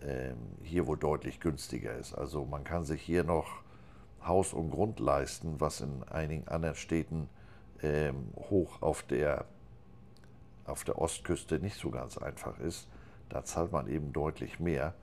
ähm, 0.02 0.36
hier 0.62 0.86
wohl 0.86 0.96
deutlich 0.96 1.40
günstiger 1.40 1.94
ist. 1.94 2.14
Also 2.14 2.44
man 2.44 2.62
kann 2.62 2.84
sich 2.84 3.02
hier 3.02 3.24
noch 3.24 3.62
Haus 4.24 4.52
und 4.52 4.70
Grund 4.70 5.00
leisten, 5.00 5.60
was 5.60 5.80
in 5.80 6.04
einigen 6.04 6.46
anderen 6.46 6.76
Städten 6.76 7.28
ähm, 7.82 8.28
hoch 8.36 8.80
auf 8.82 9.02
der, 9.02 9.46
auf 10.64 10.84
der 10.84 10.98
Ostküste 10.98 11.58
nicht 11.58 11.76
so 11.76 11.90
ganz 11.90 12.16
einfach 12.16 12.58
ist. 12.60 12.88
Da 13.28 13.44
zahlt 13.44 13.72
man 13.72 13.88
eben 13.88 14.12
deutlich 14.12 14.60
mehr 14.60 14.94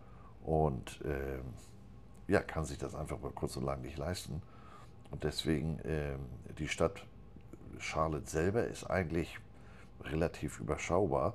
und 0.44 1.02
ähm, 1.04 1.42
ja, 2.28 2.42
kann 2.42 2.64
sich 2.64 2.78
das 2.78 2.96
einfach 2.96 3.20
mal 3.20 3.32
kurz 3.32 3.58
und 3.58 3.66
lang 3.66 3.82
nicht 3.82 3.98
leisten. 3.98 4.42
Und 5.12 5.26
deswegen 5.26 5.80
ähm, 5.84 6.20
die 6.58 6.70
Stadt 6.70 7.06
Charlotte 7.80 8.30
selber 8.30 8.66
ist 8.66 8.86
eigentlich 8.86 9.40
relativ 10.04 10.60
überschaubar. 10.60 11.34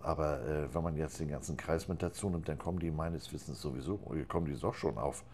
Aber 0.00 0.40
äh, 0.46 0.72
wenn 0.72 0.82
man 0.82 0.96
jetzt 0.96 1.18
den 1.18 1.28
ganzen 1.28 1.56
Kreis 1.56 1.88
mit 1.88 2.02
dazu 2.02 2.30
nimmt, 2.30 2.48
dann 2.48 2.58
kommen 2.58 2.78
die 2.78 2.90
meines 2.90 3.32
Wissens 3.32 3.60
sowieso, 3.60 3.98
kommen 4.28 4.46
die 4.46 4.58
doch 4.58 4.74
schon 4.74 4.98
auf, 4.98 5.24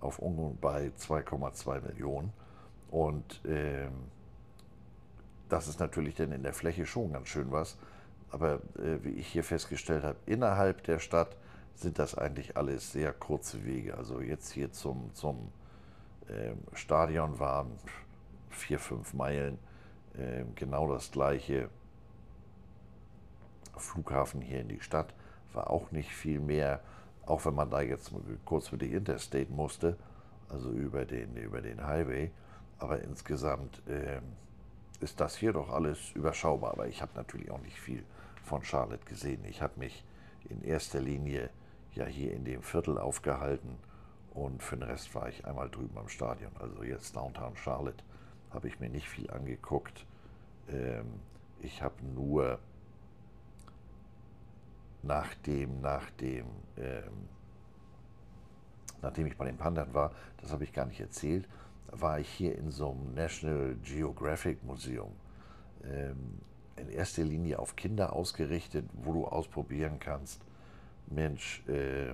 auf 0.00 0.20
bei 0.60 0.92
2,2 0.98 1.80
Millionen. 1.80 2.32
Und 2.90 3.40
ähm, 3.46 3.92
das 5.48 5.68
ist 5.68 5.80
natürlich 5.80 6.14
dann 6.14 6.32
in 6.32 6.42
der 6.42 6.52
Fläche 6.52 6.86
schon 6.86 7.12
ganz 7.12 7.28
schön 7.28 7.50
was. 7.50 7.76
Aber 8.30 8.60
äh, 8.78 9.02
wie 9.02 9.10
ich 9.10 9.26
hier 9.26 9.44
festgestellt 9.44 10.04
habe, 10.04 10.16
innerhalb 10.26 10.84
der 10.84 10.98
Stadt 11.00 11.36
sind 11.74 11.98
das 11.98 12.16
eigentlich 12.16 12.56
alles 12.56 12.92
sehr 12.92 13.12
kurze 13.12 13.64
Wege. 13.64 13.96
Also 13.96 14.20
jetzt 14.20 14.52
hier 14.52 14.72
zum, 14.72 15.10
zum 15.14 15.50
ähm, 16.28 16.58
Stadion 16.74 17.38
waren 17.38 17.72
vier, 18.50 18.78
fünf 18.78 19.14
Meilen, 19.14 19.58
ähm, 20.16 20.54
genau 20.54 20.92
das 20.92 21.10
gleiche. 21.10 21.68
Flughafen 23.76 24.40
hier 24.40 24.60
in 24.60 24.68
die 24.68 24.80
Stadt 24.80 25.14
war 25.52 25.70
auch 25.70 25.90
nicht 25.90 26.10
viel 26.10 26.40
mehr, 26.40 26.80
auch 27.26 27.44
wenn 27.44 27.54
man 27.54 27.70
da 27.70 27.80
jetzt 27.80 28.12
kurz 28.44 28.68
für 28.68 28.78
die 28.78 28.92
Interstate 28.92 29.50
musste, 29.50 29.96
also 30.48 30.70
über 30.70 31.04
den, 31.04 31.36
über 31.36 31.60
den 31.60 31.86
Highway. 31.86 32.30
Aber 32.78 33.00
insgesamt 33.02 33.82
ähm, 33.88 34.22
ist 35.00 35.20
das 35.20 35.36
hier 35.36 35.52
doch 35.52 35.70
alles 35.70 36.12
überschaubar. 36.12 36.72
Aber 36.72 36.88
ich 36.88 37.02
habe 37.02 37.12
natürlich 37.14 37.50
auch 37.50 37.60
nicht 37.60 37.78
viel 37.78 38.04
von 38.42 38.62
Charlotte 38.62 39.04
gesehen. 39.04 39.44
Ich 39.44 39.62
habe 39.62 39.78
mich 39.78 40.04
in 40.48 40.62
erster 40.62 41.00
Linie 41.00 41.50
ja 41.94 42.06
hier 42.06 42.32
in 42.32 42.44
dem 42.44 42.62
Viertel 42.62 42.98
aufgehalten 42.98 43.76
und 44.32 44.62
für 44.62 44.76
den 44.76 44.84
Rest 44.84 45.14
war 45.14 45.28
ich 45.28 45.44
einmal 45.44 45.68
drüben 45.68 45.96
am 45.98 46.08
Stadion. 46.08 46.52
Also 46.58 46.82
jetzt 46.82 47.16
Downtown 47.16 47.56
Charlotte 47.56 48.02
habe 48.50 48.68
ich 48.68 48.80
mir 48.80 48.88
nicht 48.88 49.08
viel 49.08 49.30
angeguckt. 49.30 50.06
Ähm, 50.68 51.20
ich 51.60 51.82
habe 51.82 51.94
nur 52.14 52.58
nachdem, 55.02 55.80
nachdem, 55.80 56.46
ähm, 56.76 57.28
nachdem 59.02 59.26
ich 59.26 59.36
bei 59.36 59.46
den 59.46 59.56
Pandan 59.56 59.92
war, 59.94 60.12
das 60.40 60.52
habe 60.52 60.64
ich 60.64 60.72
gar 60.72 60.86
nicht 60.86 61.00
erzählt, 61.00 61.48
war 61.90 62.20
ich 62.20 62.28
hier 62.28 62.56
in 62.56 62.70
so 62.70 62.90
einem 62.90 63.14
National 63.14 63.76
Geographic 63.82 64.62
Museum. 64.64 65.12
Ähm, 65.84 66.40
in 66.76 66.88
erster 66.88 67.24
Linie 67.24 67.58
auf 67.58 67.76
Kinder 67.76 68.12
ausgerichtet, 68.12 68.86
wo 68.94 69.12
du 69.12 69.26
ausprobieren 69.26 69.98
kannst, 69.98 70.40
Mensch, 71.08 71.62
äh, 71.68 72.12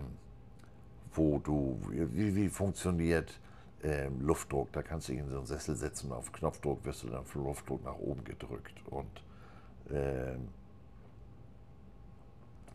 wo 1.14 1.38
du, 1.38 1.78
wie, 1.90 2.34
wie 2.34 2.48
funktioniert 2.48 3.38
äh, 3.82 4.08
Luftdruck, 4.20 4.72
da 4.72 4.82
kannst 4.82 5.08
du 5.08 5.12
dich 5.12 5.20
in 5.20 5.28
so 5.28 5.38
einen 5.38 5.46
Sessel 5.46 5.76
setzen, 5.76 6.12
auf 6.12 6.32
Knopfdruck 6.32 6.84
wirst 6.84 7.02
du 7.04 7.08
dann 7.08 7.24
für 7.24 7.38
Luftdruck 7.38 7.84
nach 7.84 7.96
oben 7.96 8.24
gedrückt 8.24 8.74
und 8.86 9.22
äh, 9.94 10.36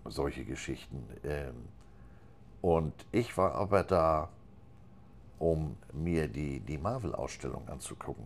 solche 0.06 0.46
Geschichten. 0.46 1.04
Ähm, 1.24 1.56
und 2.62 2.94
ich 3.12 3.38
war 3.38 3.56
aber 3.56 3.84
da, 3.84 4.30
um 5.40 5.76
mir 5.94 6.28
die, 6.28 6.60
die 6.60 6.78
Marvel-Ausstellung 6.78 7.68
anzugucken. 7.68 8.26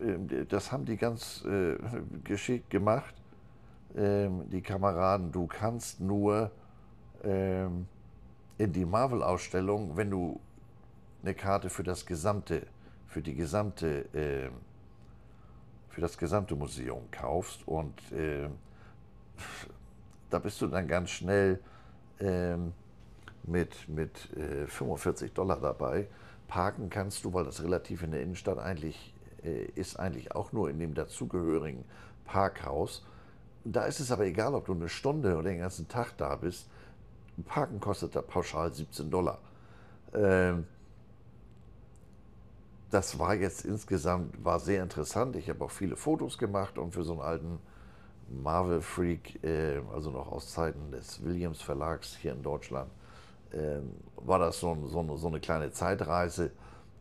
Ähm, 0.00 0.28
das 0.48 0.72
haben 0.72 0.84
die 0.84 0.96
ganz 0.96 1.44
äh, 1.44 1.76
geschickt 2.24 2.70
gemacht, 2.70 3.14
ähm, 3.96 4.48
die 4.50 4.62
Kameraden. 4.62 5.32
Du 5.32 5.46
kannst 5.46 6.00
nur 6.00 6.50
in 7.26 7.86
die 8.58 8.84
Marvel-Ausstellung, 8.84 9.96
wenn 9.96 10.10
du 10.10 10.38
eine 11.22 11.34
Karte 11.34 11.70
für 11.70 11.82
das 11.82 12.04
gesamte, 12.04 12.66
für 13.06 13.22
die 13.22 13.34
gesamte, 13.34 14.04
äh, 14.14 14.50
für 15.88 16.00
das 16.00 16.18
gesamte 16.18 16.54
Museum 16.54 17.10
kaufst 17.10 17.66
und 17.66 18.12
äh, 18.12 18.48
da 20.34 20.40
bist 20.40 20.60
du 20.60 20.66
dann 20.66 20.88
ganz 20.88 21.10
schnell 21.10 21.60
äh, 22.18 22.56
mit, 23.44 23.88
mit 23.88 24.18
45 24.66 25.30
äh, 25.30 25.32
Dollar 25.32 25.60
dabei. 25.60 26.08
Parken 26.48 26.90
kannst 26.90 27.24
du, 27.24 27.32
weil 27.32 27.44
das 27.44 27.62
relativ 27.62 28.02
in 28.02 28.10
der 28.10 28.20
Innenstadt 28.20 28.58
eigentlich 28.58 29.14
äh, 29.44 29.66
ist, 29.76 29.96
eigentlich 29.96 30.34
auch 30.34 30.50
nur 30.50 30.68
in 30.70 30.80
dem 30.80 30.92
dazugehörigen 30.92 31.84
Parkhaus. 32.24 33.06
Da 33.64 33.84
ist 33.84 34.00
es 34.00 34.10
aber 34.10 34.24
egal, 34.24 34.56
ob 34.56 34.66
du 34.66 34.72
eine 34.72 34.88
Stunde 34.88 35.34
oder 35.36 35.50
den 35.50 35.60
ganzen 35.60 35.86
Tag 35.86 36.16
da 36.16 36.34
bist. 36.34 36.68
Parken 37.46 37.78
kostet 37.78 38.16
da 38.16 38.20
pauschal 38.20 38.74
17 38.74 39.12
Dollar. 39.12 39.38
Ähm, 40.14 40.66
das 42.90 43.20
war 43.20 43.36
jetzt 43.36 43.64
insgesamt 43.64 44.44
war 44.44 44.58
sehr 44.58 44.82
interessant. 44.82 45.36
Ich 45.36 45.48
habe 45.48 45.64
auch 45.64 45.70
viele 45.70 45.94
Fotos 45.94 46.38
gemacht 46.38 46.76
und 46.76 46.92
für 46.92 47.04
so 47.04 47.12
einen 47.12 47.22
alten 47.22 47.58
Marvel-Freak, 48.28 49.44
äh, 49.44 49.80
also 49.92 50.10
noch 50.10 50.30
aus 50.30 50.52
Zeiten 50.52 50.90
des 50.90 51.22
Williams 51.22 51.62
Verlags 51.62 52.16
hier 52.16 52.32
in 52.32 52.42
Deutschland, 52.42 52.90
äh, 53.52 53.78
war 54.16 54.38
das 54.38 54.60
so, 54.60 54.76
so, 54.86 55.16
so, 55.16 55.28
eine 55.28 55.40
kleine 55.40 55.70
Zeitreise. 55.70 56.50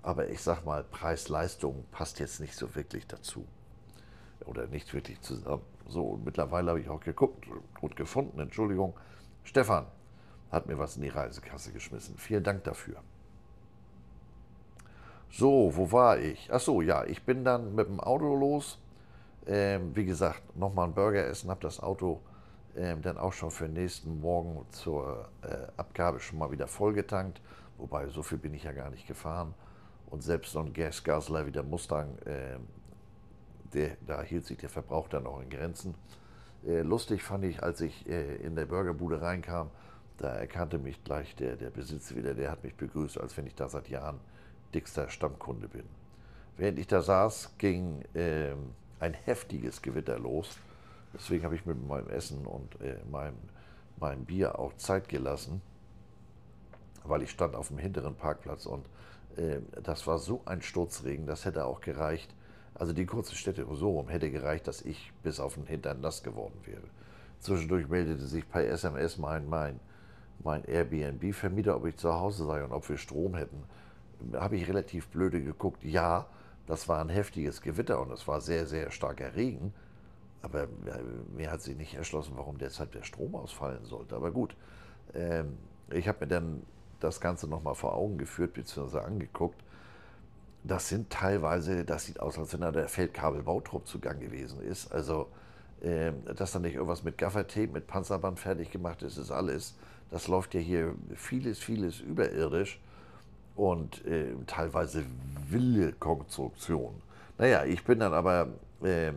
Aber 0.01 0.29
ich 0.29 0.41
sag 0.41 0.65
mal, 0.65 0.83
Preis-Leistung 0.83 1.85
passt 1.91 2.19
jetzt 2.19 2.39
nicht 2.39 2.55
so 2.55 2.75
wirklich 2.75 3.07
dazu. 3.07 3.45
Oder 4.45 4.67
nicht 4.67 4.93
wirklich 4.93 5.21
zusammen. 5.21 5.63
So, 5.87 6.19
mittlerweile 6.23 6.71
habe 6.71 6.81
ich 6.81 6.89
auch 6.89 6.99
geguckt 6.99 7.45
und 7.81 7.95
gefunden, 7.95 8.39
Entschuldigung. 8.39 8.93
Stefan, 9.43 9.85
hat 10.51 10.67
mir 10.67 10.77
was 10.77 10.97
in 10.97 11.03
die 11.03 11.09
Reisekasse 11.09 11.71
geschmissen. 11.71 12.17
Vielen 12.17 12.43
Dank 12.43 12.63
dafür. 12.63 12.97
So, 15.31 15.75
wo 15.75 15.91
war 15.91 16.19
ich? 16.19 16.49
Ach 16.51 16.59
so, 16.59 16.81
ja, 16.81 17.05
ich 17.05 17.23
bin 17.23 17.43
dann 17.43 17.73
mit 17.73 17.87
dem 17.87 17.99
Auto 17.99 18.35
los. 18.35 18.77
Ähm, 19.45 19.95
wie 19.95 20.05
gesagt, 20.05 20.55
nochmal 20.55 20.85
einen 20.85 20.93
Burger 20.93 21.25
essen, 21.25 21.49
habe 21.49 21.61
das 21.61 21.81
Auto 21.81 22.21
ähm, 22.75 23.01
dann 23.01 23.17
auch 23.17 23.33
schon 23.33 23.51
für 23.51 23.67
nächsten 23.67 24.19
Morgen 24.19 24.65
zur 24.71 25.29
äh, 25.41 25.67
Abgabe 25.77 26.19
schon 26.19 26.39
mal 26.39 26.51
wieder 26.51 26.67
vollgetankt. 26.67 27.41
Wobei, 27.77 28.07
so 28.07 28.23
viel 28.23 28.37
bin 28.37 28.53
ich 28.53 28.63
ja 28.63 28.71
gar 28.71 28.89
nicht 28.89 29.07
gefahren. 29.07 29.53
Und 30.09 30.23
selbst 30.23 30.51
so 30.51 30.59
ein 30.59 30.73
Gasgasler 30.73 31.45
wie 31.45 31.51
der 31.51 31.63
Mustang, 31.63 32.17
äh, 32.19 32.57
der, 33.73 33.97
da 34.05 34.21
hielt 34.21 34.45
sich 34.45 34.57
der 34.57 34.69
Verbrauch 34.69 35.07
dann 35.07 35.25
auch 35.25 35.41
in 35.41 35.49
Grenzen. 35.49 35.95
Äh, 36.65 36.81
lustig 36.81 37.23
fand 37.23 37.43
ich, 37.45 37.61
als 37.61 37.81
ich 37.81 38.07
äh, 38.07 38.35
in 38.37 38.55
der 38.55 38.65
Burgerbude 38.65 39.21
reinkam, 39.21 39.69
da 40.17 40.29
erkannte 40.29 40.77
mich 40.77 41.03
gleich 41.03 41.35
der, 41.35 41.55
der 41.55 41.69
Besitzer 41.69 42.15
wieder, 42.15 42.33
der 42.33 42.51
hat 42.51 42.63
mich 42.63 42.75
begrüßt, 42.75 43.19
als 43.19 43.35
wenn 43.35 43.47
ich 43.47 43.55
da 43.55 43.67
seit 43.67 43.89
Jahren 43.89 44.19
dickster 44.73 45.09
Stammkunde 45.09 45.67
bin. 45.67 45.83
Während 46.57 46.79
ich 46.79 46.87
da 46.87 47.01
saß, 47.01 47.57
ging 47.57 48.03
äh, 48.13 48.53
ein 49.03 49.13
heftiges 49.13 49.81
Gewitter 49.81 50.17
los. 50.17 50.57
Deswegen 51.13 51.43
habe 51.43 51.55
ich 51.55 51.65
mit 51.65 51.85
meinem 51.87 52.09
Essen 52.09 52.45
und 52.45 52.79
äh, 52.81 52.97
meinem, 53.11 53.37
meinem 53.99 54.25
Bier 54.25 54.57
auch 54.57 54.73
Zeit 54.77 55.09
gelassen, 55.09 55.61
weil 57.03 57.21
ich 57.21 57.29
stand 57.29 57.55
auf 57.55 57.67
dem 57.67 57.77
hinteren 57.77 58.15
Parkplatz 58.15 58.65
und 58.65 58.85
äh, 59.35 59.59
das 59.83 60.07
war 60.07 60.17
so 60.17 60.41
ein 60.45 60.61
Sturzregen, 60.61 61.27
das 61.27 61.45
hätte 61.45 61.65
auch 61.65 61.81
gereicht. 61.81 62.33
Also 62.75 62.93
die 62.93 63.05
kurze 63.05 63.35
Stätte 63.35 63.67
so 63.73 63.91
rum 63.91 64.07
hätte 64.07 64.31
gereicht, 64.31 64.67
dass 64.67 64.81
ich 64.81 65.11
bis 65.21 65.39
auf 65.39 65.55
den 65.55 65.67
Hintern 65.67 66.01
nass 66.01 66.23
geworden 66.23 66.59
wäre. 66.65 66.87
Zwischendurch 67.39 67.87
meldete 67.87 68.25
sich 68.25 68.49
per 68.49 68.65
SMS 68.65 69.17
mein, 69.17 69.47
mein 69.47 69.79
mein 70.43 70.63
Airbnb-Vermieter, 70.65 71.75
ob 71.75 71.85
ich 71.85 71.97
zu 71.97 72.13
Hause 72.13 72.45
sei 72.45 72.63
und 72.63 72.71
ob 72.71 72.87
wir 72.89 72.97
Strom 72.97 73.35
hätten, 73.35 73.63
habe 74.33 74.55
ich 74.55 74.67
relativ 74.67 75.07
blöde 75.07 75.41
geguckt. 75.41 75.83
Ja, 75.83 76.27
das 76.67 76.87
war 76.87 77.01
ein 77.01 77.09
heftiges 77.09 77.61
Gewitter 77.61 77.99
und 78.01 78.11
es 78.11 78.27
war 78.27 78.41
sehr, 78.41 78.65
sehr 78.65 78.91
starker 78.91 79.35
Regen. 79.35 79.73
Aber 80.41 80.67
mir 81.35 81.51
hat 81.51 81.61
sich 81.61 81.77
nicht 81.77 81.93
erschlossen, 81.95 82.33
warum 82.35 82.57
deshalb 82.57 82.91
der 82.91 83.03
Strom 83.03 83.35
ausfallen 83.35 83.85
sollte. 83.85 84.15
Aber 84.15 84.31
gut, 84.31 84.55
ähm, 85.13 85.57
ich 85.89 86.07
habe 86.07 86.19
mir 86.21 86.27
dann 86.27 86.63
das 86.99 87.21
Ganze 87.21 87.47
nochmal 87.47 87.75
vor 87.75 87.95
Augen 87.95 88.17
geführt 88.17 88.53
bzw. 88.53 88.99
angeguckt. 88.99 89.61
Das 90.63 90.87
sind 90.87 91.09
teilweise, 91.09 91.83
das 91.83 92.05
sieht 92.05 92.19
aus, 92.19 92.37
als 92.37 92.53
wenn 92.53 92.61
da 92.61 92.71
der 92.71 92.87
Feldkabelbautrupp 92.87 93.87
zugang 93.87 94.19
gewesen 94.19 94.61
ist. 94.61 94.91
Also, 94.91 95.27
ähm, 95.81 96.23
dass 96.35 96.53
da 96.53 96.59
nicht 96.59 96.75
irgendwas 96.75 97.03
mit 97.03 97.17
Gaffertape, 97.17 97.67
mit 97.67 97.87
Panzerband 97.87 98.39
fertig 98.39 98.71
gemacht 98.71 99.01
ist, 99.01 99.17
ist 99.17 99.31
alles. 99.31 99.75
Das 100.09 100.27
läuft 100.27 100.53
ja 100.53 100.61
hier 100.61 100.95
vieles, 101.15 101.59
vieles 101.59 101.99
überirdisch 101.99 102.79
und 103.55 104.05
äh, 104.05 104.33
teilweise 104.47 105.05
wilde 105.49 105.93
Konstruktion. 105.93 107.01
Naja, 107.37 107.65
ich 107.65 107.83
bin 107.83 107.99
dann 107.99 108.13
aber 108.13 108.47
äh, 108.81 109.11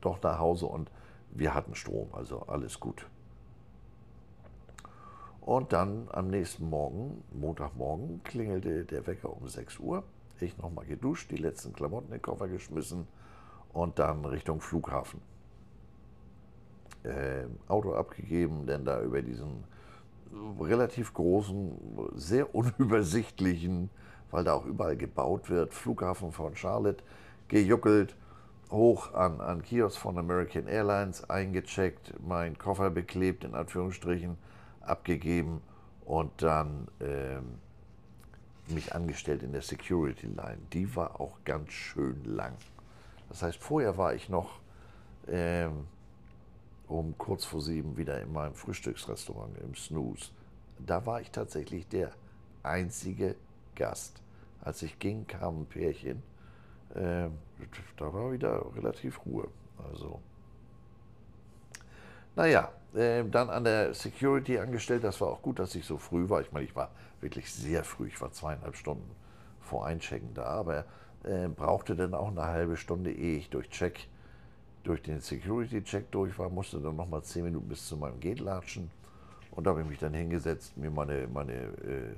doch 0.00 0.22
nach 0.22 0.38
Hause 0.38 0.66
und 0.66 0.90
wir 1.32 1.54
hatten 1.54 1.74
Strom, 1.74 2.08
also 2.12 2.42
alles 2.46 2.80
gut. 2.80 3.06
Und 5.40 5.72
dann 5.72 6.08
am 6.12 6.28
nächsten 6.28 6.68
Morgen, 6.68 7.24
Montagmorgen, 7.32 8.22
klingelte 8.24 8.84
der 8.84 9.06
Wecker 9.06 9.34
um 9.34 9.48
6 9.48 9.78
Uhr. 9.78 10.04
Ich 10.40 10.56
nochmal 10.58 10.86
geduscht, 10.86 11.30
die 11.30 11.36
letzten 11.36 11.72
Klamotten 11.72 12.06
in 12.06 12.18
den 12.18 12.22
Koffer 12.22 12.48
geschmissen 12.48 13.06
und 13.72 13.98
dann 13.98 14.24
Richtung 14.24 14.60
Flughafen. 14.60 15.20
Äh, 17.02 17.46
Auto 17.68 17.94
abgegeben, 17.94 18.66
denn 18.66 18.84
da 18.84 19.02
über 19.02 19.22
diesen 19.22 19.64
relativ 20.60 21.14
großen, 21.14 21.72
sehr 22.14 22.54
unübersichtlichen, 22.54 23.90
weil 24.30 24.44
da 24.44 24.54
auch 24.54 24.66
überall 24.66 24.96
gebaut 24.96 25.50
wird, 25.50 25.74
Flughafen 25.74 26.32
von 26.32 26.56
Charlotte, 26.56 27.02
gejuckelt, 27.48 28.14
hoch 28.70 29.12
an, 29.14 29.40
an 29.40 29.62
Kiosk 29.62 29.98
von 29.98 30.18
American 30.18 30.68
Airlines, 30.68 31.28
eingecheckt, 31.28 32.14
meinen 32.26 32.56
Koffer 32.56 32.90
beklebt, 32.90 33.44
in 33.44 33.54
Anführungsstrichen, 33.54 34.36
abgegeben 34.80 35.60
und 36.04 36.30
dann 36.42 36.88
ähm, 37.00 37.58
mich 38.68 38.94
angestellt 38.94 39.42
in 39.42 39.52
der 39.52 39.62
Security 39.62 40.26
Line. 40.26 40.58
Die 40.72 40.94
war 40.94 41.20
auch 41.20 41.38
ganz 41.44 41.72
schön 41.72 42.22
lang. 42.24 42.54
Das 43.28 43.42
heißt, 43.42 43.58
vorher 43.58 43.96
war 43.96 44.14
ich 44.14 44.28
noch 44.28 44.60
ähm, 45.28 45.86
um 46.90 47.16
kurz 47.16 47.44
vor 47.44 47.62
sieben 47.62 47.96
wieder 47.96 48.20
in 48.20 48.32
meinem 48.32 48.54
Frühstücksrestaurant 48.54 49.56
im 49.58 49.74
Snooze 49.74 50.30
da 50.86 51.04
war 51.06 51.20
ich 51.20 51.30
tatsächlich 51.30 51.88
der 51.88 52.10
einzige 52.62 53.36
Gast. 53.74 54.20
Als 54.62 54.82
ich 54.82 54.98
ging, 54.98 55.26
kam 55.26 55.62
ein 55.62 55.66
Pärchen. 55.66 56.22
Äh, 56.94 57.28
da 57.96 58.12
war 58.12 58.32
wieder 58.32 58.64
relativ 58.76 59.24
Ruhe. 59.24 59.48
Also, 59.90 60.20
naja, 62.36 62.70
äh, 62.94 63.24
dann 63.24 63.48
an 63.48 63.64
der 63.64 63.94
Security 63.94 64.58
angestellt. 64.58 65.04
Das 65.04 65.20
war 65.20 65.28
auch 65.28 65.42
gut, 65.42 65.58
dass 65.58 65.74
ich 65.74 65.86
so 65.86 65.96
früh 65.98 66.28
war. 66.28 66.40
Ich 66.40 66.52
meine, 66.52 66.64
ich 66.64 66.76
war 66.76 66.90
wirklich 67.20 67.52
sehr 67.52 67.84
früh. 67.84 68.08
Ich 68.08 68.20
war 68.20 68.32
zweieinhalb 68.32 68.76
Stunden 68.76 69.10
vor 69.60 69.86
Einchecken 69.86 70.34
da, 70.34 70.44
aber 70.44 70.84
äh, 71.24 71.48
brauchte 71.48 71.96
dann 71.96 72.14
auch 72.14 72.28
eine 72.28 72.44
halbe 72.44 72.76
Stunde, 72.76 73.12
ehe 73.12 73.38
ich 73.38 73.50
durch 73.50 73.70
Check, 73.70 74.08
durch 74.90 75.02
den 75.02 75.20
Security-Check 75.20 76.10
durch 76.10 76.36
war, 76.36 76.50
musste 76.50 76.80
dann 76.80 76.96
nochmal 76.96 77.22
zehn 77.22 77.44
Minuten 77.44 77.68
bis 77.68 77.86
zu 77.86 77.96
meinem 77.96 78.18
Gate 78.18 78.40
latschen. 78.40 78.90
Und 79.52 79.64
da 79.64 79.70
habe 79.70 79.82
ich 79.82 79.86
mich 79.86 80.00
dann 80.00 80.14
hingesetzt, 80.14 80.76
mir 80.76 80.90
meine, 80.90 81.28
meine 81.28 81.52
äh, 81.52 82.16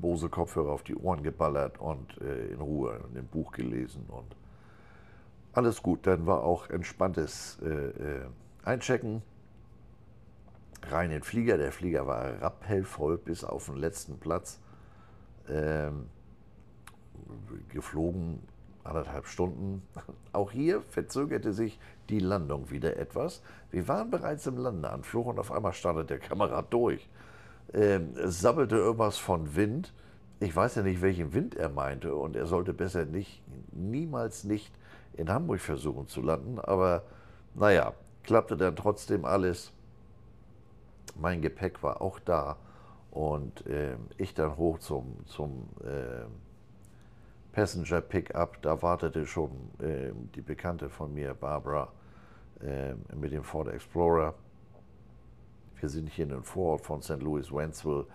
Bose-Kopfhörer 0.00 0.70
auf 0.70 0.84
die 0.84 0.94
Ohren 0.94 1.24
geballert 1.24 1.80
und 1.80 2.16
äh, 2.20 2.52
in 2.52 2.60
Ruhe 2.60 3.00
ein 3.12 3.26
Buch 3.26 3.50
gelesen 3.50 4.04
und 4.06 4.36
alles 5.52 5.82
gut. 5.82 6.06
Dann 6.06 6.26
war 6.26 6.44
auch 6.44 6.70
entspanntes 6.70 7.58
äh, 7.60 7.66
äh, 7.68 8.26
Einchecken. 8.62 9.22
Rein 10.84 11.06
in 11.06 11.16
den 11.16 11.22
Flieger. 11.24 11.58
Der 11.58 11.72
Flieger 11.72 12.06
war 12.06 12.40
rappellvoll 12.40 13.18
bis 13.18 13.42
auf 13.42 13.66
den 13.66 13.76
letzten 13.76 14.16
Platz. 14.18 14.60
Ähm, 15.48 16.06
geflogen 17.68 18.38
anderthalb 18.84 19.26
Stunden. 19.26 19.82
Auch 20.32 20.50
hier 20.52 20.82
verzögerte 20.82 21.52
sich 21.52 21.78
die 22.08 22.18
Landung 22.18 22.70
wieder 22.70 22.96
etwas. 22.96 23.42
Wir 23.70 23.86
waren 23.88 24.10
bereits 24.10 24.46
im 24.46 24.56
Landeanflug 24.56 25.26
und 25.26 25.38
auf 25.38 25.52
einmal 25.52 25.72
startet 25.72 26.10
der 26.10 26.18
Kamerad 26.18 26.72
durch. 26.72 27.08
Ähm, 27.72 28.14
es 28.16 28.40
sabbelte 28.40 28.76
irgendwas 28.76 29.18
von 29.18 29.54
Wind. 29.54 29.92
Ich 30.40 30.54
weiß 30.54 30.76
ja 30.76 30.82
nicht, 30.82 31.02
welchen 31.02 31.34
Wind 31.34 31.54
er 31.54 31.68
meinte 31.68 32.14
und 32.14 32.34
er 32.34 32.46
sollte 32.46 32.72
besser 32.72 33.04
nicht, 33.04 33.42
niemals 33.72 34.44
nicht 34.44 34.72
in 35.14 35.30
Hamburg 35.30 35.60
versuchen 35.60 36.08
zu 36.08 36.22
landen. 36.22 36.58
Aber 36.58 37.02
naja, 37.54 37.92
klappte 38.22 38.56
dann 38.56 38.76
trotzdem 38.76 39.24
alles. 39.24 39.72
Mein 41.20 41.42
Gepäck 41.42 41.82
war 41.82 42.00
auch 42.00 42.18
da 42.20 42.56
und 43.10 43.66
äh, 43.66 43.96
ich 44.16 44.34
dann 44.34 44.56
hoch 44.56 44.78
zum, 44.78 45.16
zum 45.26 45.68
äh, 45.84 46.24
Passenger 47.52 48.00
Pickup. 48.00 48.60
Da 48.62 48.80
wartete 48.80 49.26
schon 49.26 49.50
äh, 49.80 50.12
die 50.34 50.42
Bekannte 50.42 50.88
von 50.88 51.12
mir, 51.12 51.34
Barbara, 51.34 51.92
ähm, 52.62 53.04
mit 53.14 53.32
dem 53.32 53.42
Ford 53.42 53.68
Explorer. 53.68 54.34
Wir 55.80 55.88
sind 55.88 56.08
hier 56.10 56.24
in 56.24 56.30
den 56.30 56.42
Vorort 56.42 56.82
von 56.82 57.02
St. 57.02 57.20
Louis, 57.20 57.50
Wentzville. 57.52 58.06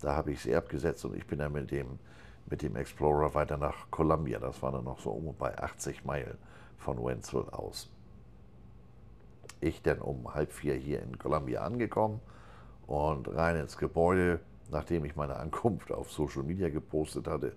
Da 0.00 0.14
habe 0.14 0.32
ich 0.32 0.42
sie 0.42 0.54
abgesetzt 0.54 1.04
und 1.04 1.16
ich 1.16 1.26
bin 1.26 1.38
dann 1.38 1.52
mit 1.52 1.70
dem, 1.70 1.98
mit 2.46 2.62
dem 2.62 2.76
Explorer 2.76 3.34
weiter 3.34 3.56
nach 3.56 3.90
Columbia. 3.90 4.38
Das 4.38 4.62
war 4.62 4.72
dann 4.72 4.84
noch 4.84 4.98
so 4.98 5.10
um 5.10 5.34
bei 5.36 5.56
80 5.56 6.04
Meilen 6.04 6.36
von 6.76 7.02
Wentzville 7.02 7.52
aus. 7.52 7.90
Ich 9.60 9.80
dann 9.82 10.00
um 10.00 10.34
halb 10.34 10.52
vier 10.52 10.74
hier 10.74 11.02
in 11.02 11.18
Columbia 11.18 11.62
angekommen 11.62 12.20
und 12.86 13.28
rein 13.28 13.56
ins 13.56 13.78
Gebäude, 13.78 14.40
nachdem 14.70 15.06
ich 15.06 15.16
meine 15.16 15.36
Ankunft 15.36 15.90
auf 15.90 16.12
Social 16.12 16.42
Media 16.42 16.68
gepostet 16.68 17.26
hatte. 17.26 17.54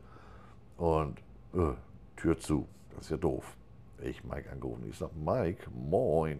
Und 0.78 1.20
äh, 1.54 1.74
Tür 2.16 2.38
zu, 2.38 2.68
das 2.96 3.06
ist 3.06 3.12
ja 3.12 3.18
doof. 3.18 3.56
Ich 4.02 4.24
Mike 4.24 4.50
angerufen. 4.52 4.86
Ich 4.90 4.98
sage, 4.98 5.14
Mike, 5.16 5.70
moin. 5.72 6.40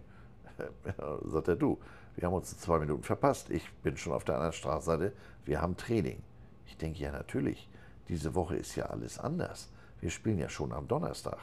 Sagt 1.24 1.48
er, 1.48 1.56
du, 1.56 1.78
wir 2.16 2.26
haben 2.26 2.34
uns 2.34 2.56
zwei 2.58 2.78
Minuten 2.78 3.02
verpasst. 3.02 3.50
Ich 3.50 3.70
bin 3.82 3.96
schon 3.96 4.12
auf 4.12 4.24
der 4.24 4.36
anderen 4.36 4.52
Straßenseite. 4.52 5.12
Wir 5.44 5.60
haben 5.60 5.76
Training. 5.76 6.22
Ich 6.66 6.76
denke, 6.76 7.00
ja, 7.00 7.12
natürlich. 7.12 7.68
Diese 8.08 8.34
Woche 8.34 8.56
ist 8.56 8.74
ja 8.76 8.86
alles 8.86 9.18
anders. 9.18 9.70
Wir 10.00 10.10
spielen 10.10 10.38
ja 10.38 10.48
schon 10.48 10.72
am 10.72 10.88
Donnerstag. 10.88 11.38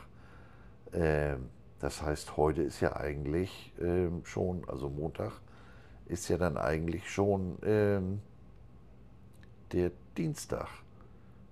Ähm, 0.94 1.50
das 1.80 2.02
heißt, 2.02 2.38
heute 2.38 2.64
ist 2.64 2.80
ja 2.80 2.96
eigentlich 2.96 3.74
ähm, 3.80 4.26
schon, 4.26 4.68
also 4.68 4.90
Montag, 4.90 5.34
ist 6.06 6.30
ja 6.30 6.38
dann 6.38 6.58
eigentlich 6.58 7.10
schon 7.10 7.58
ähm, 7.64 8.22
der 9.72 9.92
Dienstag. 10.18 10.68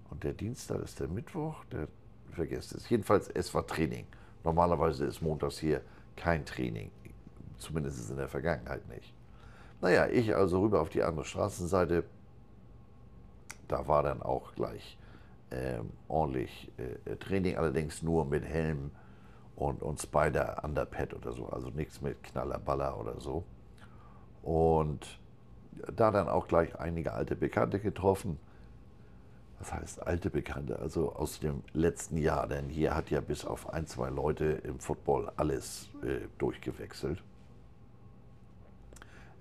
Und 0.10 0.23
der 0.23 0.34
Dienstag 0.34 0.82
ist 0.82 0.99
der 0.99 1.08
Mittwoch, 1.08 1.65
der 1.65 1.88
vergesst 2.33 2.73
es. 2.73 2.89
Jedenfalls, 2.89 3.29
es 3.29 3.53
war 3.53 3.65
Training. 3.65 4.05
Normalerweise 4.43 5.05
ist 5.05 5.21
montags 5.21 5.59
hier 5.59 5.81
kein 6.15 6.45
Training. 6.45 6.91
Zumindest 7.57 8.09
in 8.09 8.17
der 8.17 8.27
Vergangenheit 8.27 8.87
nicht. 8.89 9.13
Naja, 9.81 10.07
ich 10.07 10.35
also 10.35 10.61
rüber 10.61 10.81
auf 10.81 10.89
die 10.89 11.03
andere 11.03 11.25
Straßenseite. 11.25 12.03
Da 13.67 13.87
war 13.87 14.03
dann 14.03 14.21
auch 14.21 14.53
gleich 14.55 14.97
ähm, 15.51 15.91
ordentlich 16.07 16.71
äh, 16.77 17.15
Training, 17.17 17.57
allerdings 17.57 18.01
nur 18.01 18.25
mit 18.25 18.43
Helm 18.43 18.91
und, 19.55 19.81
und 19.81 20.01
Spider 20.01 20.63
Underpad 20.63 21.13
oder 21.13 21.31
so, 21.31 21.47
also 21.47 21.69
nichts 21.69 22.01
mit 22.01 22.21
Knallerballer 22.23 22.99
oder 22.99 23.19
so. 23.19 23.43
Und 24.41 25.19
da 25.95 26.11
dann 26.11 26.27
auch 26.27 26.47
gleich 26.47 26.79
einige 26.79 27.13
alte 27.13 27.35
Bekannte 27.35 27.79
getroffen. 27.79 28.39
Das 29.63 29.71
heißt 29.71 30.06
alte 30.06 30.30
Bekannte, 30.30 30.78
also 30.80 31.13
aus 31.13 31.39
dem 31.39 31.63
letzten 31.71 32.17
Jahr, 32.17 32.47
denn 32.47 32.67
hier 32.67 32.93
hat 32.93 33.10
ja 33.12 33.21
bis 33.21 33.45
auf 33.45 33.69
ein, 33.69 33.88
zwei 33.88 34.10
Leute 34.10 34.43
im 34.43 34.78
Football 34.78 35.32
alles 35.38 35.88
äh, 36.04 36.28
durchgewechselt. 36.38 37.23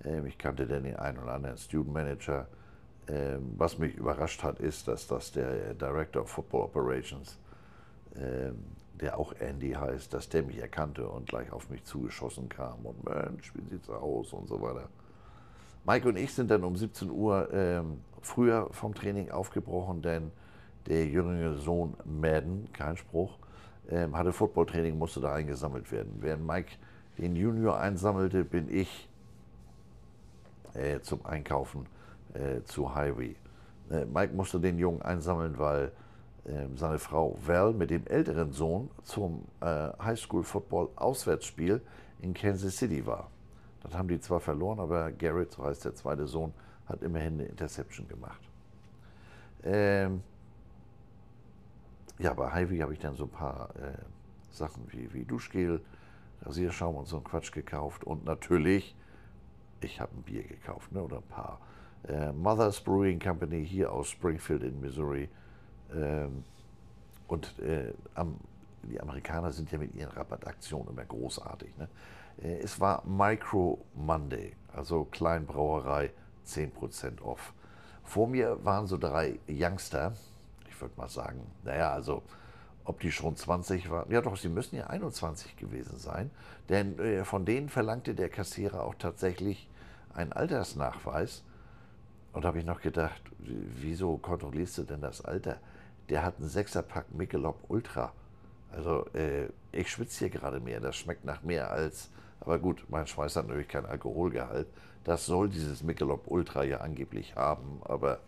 Ähm, 0.05 0.25
ich 0.25 0.37
kannte 0.37 0.65
dann 0.65 0.83
den 0.83 0.95
einen 0.95 1.17
oder 1.17 1.33
anderen 1.33 1.57
Student 1.57 1.93
Manager. 1.93 2.47
Ähm, 3.09 3.55
was 3.57 3.77
mich 3.77 3.95
überrascht 3.95 4.43
hat, 4.43 4.59
ist, 4.59 4.87
dass 4.87 5.07
das 5.07 5.33
der 5.33 5.73
Director 5.73 6.21
of 6.21 6.29
Football 6.29 6.61
Operations, 6.61 7.37
ähm, 8.15 8.63
der 8.93 9.19
auch 9.19 9.33
Andy 9.41 9.73
heißt, 9.73 10.13
dass 10.13 10.29
der 10.29 10.43
mich 10.43 10.57
erkannte 10.57 11.05
und 11.05 11.27
gleich 11.27 11.51
auf 11.51 11.69
mich 11.69 11.83
zugeschossen 11.83 12.47
kam 12.47 12.85
und 12.85 13.03
Mensch, 13.03 13.51
wie 13.55 13.69
sieht's 13.69 13.89
aus 13.89 14.31
und 14.31 14.47
so 14.47 14.61
weiter. 14.61 14.87
Mike 15.85 16.07
und 16.07 16.17
ich 16.17 16.33
sind 16.33 16.49
dann 16.49 16.63
um 16.63 16.75
17 16.75 17.09
Uhr 17.09 17.49
ähm, 17.51 18.01
früher 18.21 18.69
vom 18.71 18.93
Training 18.93 19.31
aufgebrochen, 19.31 20.01
denn 20.01 20.31
der 20.87 21.07
jüngere 21.07 21.55
Sohn 21.55 21.95
Madden, 22.05 22.69
kein 22.71 22.95
Spruch, 22.95 23.37
ähm, 23.89 24.17
hatte 24.17 24.31
Footballtraining, 24.31 24.97
musste 24.97 25.19
da 25.19 25.33
eingesammelt 25.33 25.91
werden. 25.91 26.13
Während 26.19 26.47
Mike 26.47 26.71
den 27.17 27.35
Junior 27.35 27.79
einsammelte, 27.79 28.43
bin 28.43 28.69
ich 28.73 29.09
äh, 30.73 30.99
zum 31.01 31.25
Einkaufen 31.25 31.85
äh, 32.33 32.63
zu 32.63 32.95
Highway. 32.95 33.35
Äh, 33.91 34.05
Mike 34.05 34.33
musste 34.33 34.59
den 34.59 34.79
Jungen 34.79 35.01
einsammeln, 35.01 35.57
weil 35.57 35.91
ähm, 36.45 36.77
seine 36.77 36.99
Frau 36.99 37.37
Val 37.45 37.73
mit 37.73 37.89
dem 37.89 38.07
älteren 38.07 38.51
Sohn 38.51 38.89
zum 39.03 39.45
äh, 39.61 39.89
Highschool 40.01 40.43
Football 40.43 40.89
Auswärtsspiel 40.95 41.81
in 42.21 42.33
Kansas 42.33 42.77
City 42.77 43.05
war. 43.05 43.29
Das 43.83 43.93
haben 43.93 44.07
die 44.07 44.19
zwar 44.19 44.39
verloren, 44.39 44.79
aber 44.79 45.11
Garrett, 45.11 45.51
so 45.51 45.63
heißt 45.63 45.85
der 45.85 45.95
zweite 45.95 46.25
Sohn, 46.25 46.53
hat 46.87 47.01
immerhin 47.01 47.33
eine 47.33 47.45
Interception 47.45 48.07
gemacht. 48.07 48.41
Ähm 49.63 50.21
ja, 52.19 52.33
bei 52.33 52.51
Highway 52.51 52.79
habe 52.79 52.93
ich 52.93 52.99
dann 52.99 53.15
so 53.15 53.25
ein 53.25 53.29
paar 53.29 53.69
äh, 53.75 53.97
Sachen 54.51 54.85
wie, 54.91 55.13
wie 55.13 55.25
Duschgel, 55.25 55.81
Rasierschaum 56.43 56.95
und 56.95 57.07
so 57.07 57.17
ein 57.17 57.23
Quatsch 57.23 57.51
gekauft 57.51 58.03
und 58.03 58.25
natürlich 58.25 58.95
ich 59.83 59.99
habe 59.99 60.15
ein 60.15 60.23
Bier 60.23 60.43
gekauft 60.43 60.91
ne, 60.91 61.01
oder 61.01 61.17
ein 61.17 61.23
paar. 61.23 61.59
Äh, 62.07 62.31
Mother's 62.31 62.81
Brewing 62.81 63.19
Company 63.19 63.65
hier 63.65 63.91
aus 63.91 64.09
Springfield 64.09 64.63
in 64.63 64.79
Missouri. 64.79 65.29
Ähm, 65.93 66.43
und 67.27 67.57
äh, 67.59 67.93
am, 68.15 68.35
die 68.83 68.99
Amerikaner 68.99 69.51
sind 69.51 69.71
ja 69.71 69.77
mit 69.77 69.95
ihren 69.95 70.11
Rabattaktionen 70.11 70.89
immer 70.89 71.05
großartig. 71.05 71.77
Ne? 71.77 71.87
Äh, 72.41 72.59
es 72.59 72.79
war 72.79 73.03
Micro 73.05 73.83
Monday, 73.95 74.53
also 74.73 75.05
Kleinbrauerei, 75.05 76.11
10% 76.45 77.21
off. 77.21 77.53
Vor 78.03 78.27
mir 78.27 78.63
waren 78.63 78.87
so 78.87 78.97
drei 78.97 79.39
Youngster, 79.47 80.13
ich 80.69 80.79
würde 80.79 80.93
mal 80.97 81.09
sagen, 81.09 81.41
naja, 81.63 81.91
also 81.91 82.21
ob 82.85 82.99
die 82.99 83.11
schon 83.11 83.35
20 83.35 83.89
waren. 83.89 84.11
Ja 84.11 84.21
doch, 84.21 84.37
sie 84.37 84.49
müssen 84.49 84.75
ja 84.75 84.87
21 84.87 85.55
gewesen 85.55 85.97
sein, 85.97 86.31
denn 86.69 86.99
äh, 86.99 87.23
von 87.23 87.45
denen 87.45 87.69
verlangte 87.69 88.13
der 88.13 88.29
Kassierer 88.29 88.83
auch 88.83 88.95
tatsächlich 88.95 89.69
einen 90.13 90.33
Altersnachweis. 90.33 91.43
Und 92.33 92.43
da 92.43 92.49
habe 92.49 92.59
ich 92.59 92.65
noch 92.65 92.81
gedacht, 92.81 93.21
wieso 93.39 94.17
kontrollierst 94.17 94.79
du 94.79 94.83
denn 94.83 95.01
das 95.01 95.23
Alter? 95.23 95.57
Der 96.09 96.23
hat 96.23 96.39
einen 96.39 96.49
Sechserpack 96.49 97.13
Michelob 97.13 97.57
Ultra. 97.69 98.11
Also 98.71 99.05
äh, 99.13 99.47
ich 99.71 99.89
schwitze 99.89 100.19
hier 100.19 100.29
gerade 100.29 100.59
mehr, 100.59 100.79
das 100.79 100.95
schmeckt 100.95 101.25
nach 101.25 101.43
mehr 101.43 101.71
als, 101.71 102.09
aber 102.45 102.59
gut, 102.59 102.85
mein 102.89 103.07
Schweiß 103.07 103.35
hat 103.35 103.47
natürlich 103.47 103.69
keinen 103.69 103.85
Alkoholgehalt. 103.85 104.67
Das 105.03 105.25
soll 105.25 105.49
dieses 105.49 105.83
Michelob 105.83 106.27
Ultra 106.27 106.63
ja 106.63 106.77
angeblich 106.77 107.35
haben, 107.35 107.81
aber 107.83 108.19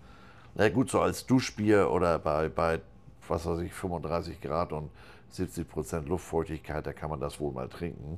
na 0.56 0.70
gut, 0.70 0.90
so 0.90 1.02
als 1.02 1.26
Duschbier 1.26 1.92
oder 1.92 2.18
bei, 2.20 2.48
bei 2.50 2.80
was 3.28 3.46
weiß 3.46 3.60
ich, 3.60 3.74
35 3.74 4.40
Grad 4.42 4.72
und 4.72 4.90
70 5.32 5.68
Prozent 5.68 6.08
Luftfeuchtigkeit, 6.08 6.86
da 6.86 6.94
kann 6.94 7.10
man 7.10 7.20
das 7.20 7.40
wohl 7.40 7.52
mal 7.52 7.68
trinken. 7.68 8.18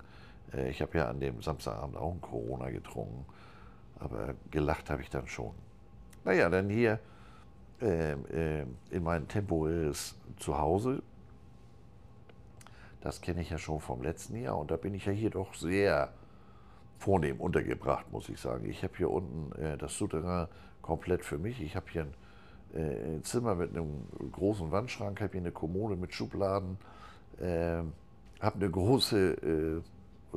Äh, 0.54 0.70
ich 0.70 0.82
habe 0.82 0.98
ja 0.98 1.10
an 1.10 1.20
dem 1.20 1.42
Samstagabend 1.42 1.98
auch 1.98 2.12
ein 2.12 2.22
Corona 2.22 2.70
getrunken, 2.70 3.26
aber 4.00 4.36
gelacht 4.52 4.90
habe 4.90 5.02
ich 5.02 5.10
dann 5.10 5.28
schon. 5.28 5.52
naja, 6.24 6.50
dann 6.50 6.70
hier 6.70 7.00
äh, 7.82 8.14
äh, 8.14 8.66
in 8.92 9.04
mein 9.04 9.28
temporäres 9.28 10.16
Zuhause. 10.38 11.02
Das 13.08 13.22
kenne 13.22 13.40
ich 13.40 13.50
ja 13.50 13.58
schon 13.58 13.80
vom 13.80 14.04
letzten 14.04 14.36
Jahr 14.36 14.58
und 14.58 14.70
da 14.70 14.76
bin 14.76 14.94
ich 14.94 15.06
ja 15.06 15.14
hier 15.14 15.30
doch 15.30 15.54
sehr 15.54 16.10
vornehm 17.00 17.40
untergebracht, 17.40 18.12
muss 18.12 18.28
ich 18.28 18.38
sagen. 18.38 18.70
Ich 18.70 18.84
habe 18.84 18.98
hier 18.98 19.10
unten 19.10 19.58
äh, 19.62 19.78
das 19.78 19.98
Souterrain 19.98 20.50
komplett 20.82 21.24
für 21.24 21.38
mich. 21.38 21.62
Ich 21.62 21.78
habe 21.78 21.86
hier 21.90 22.06
ein, 22.74 22.78
äh, 22.78 23.22
Zimmer 23.22 23.56
mit 23.56 23.70
einem 23.70 24.04
großen 24.34 24.74
Wandschrank, 24.74 25.22
habe 25.22 25.32
hier 25.32 25.40
eine 25.40 25.54
Kommode 25.54 25.96
mit 25.96 26.14
Schubladen, 26.14 26.80
äh, 27.40 27.78
habe 28.42 28.56
eine 28.56 28.70
große 28.70 29.32
äh, 29.36 29.82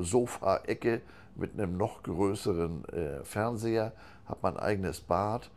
Sofa-Ecke 0.01 1.01
mit 1.35 1.55
einem 1.55 1.77
noch 1.77 2.05
größeren 2.05 2.85
äh, 2.85 3.25
Fernseher, 3.25 3.93
habe 4.27 4.39
mein 4.43 4.57
eigenes 4.57 5.01
Bad. 5.01 5.51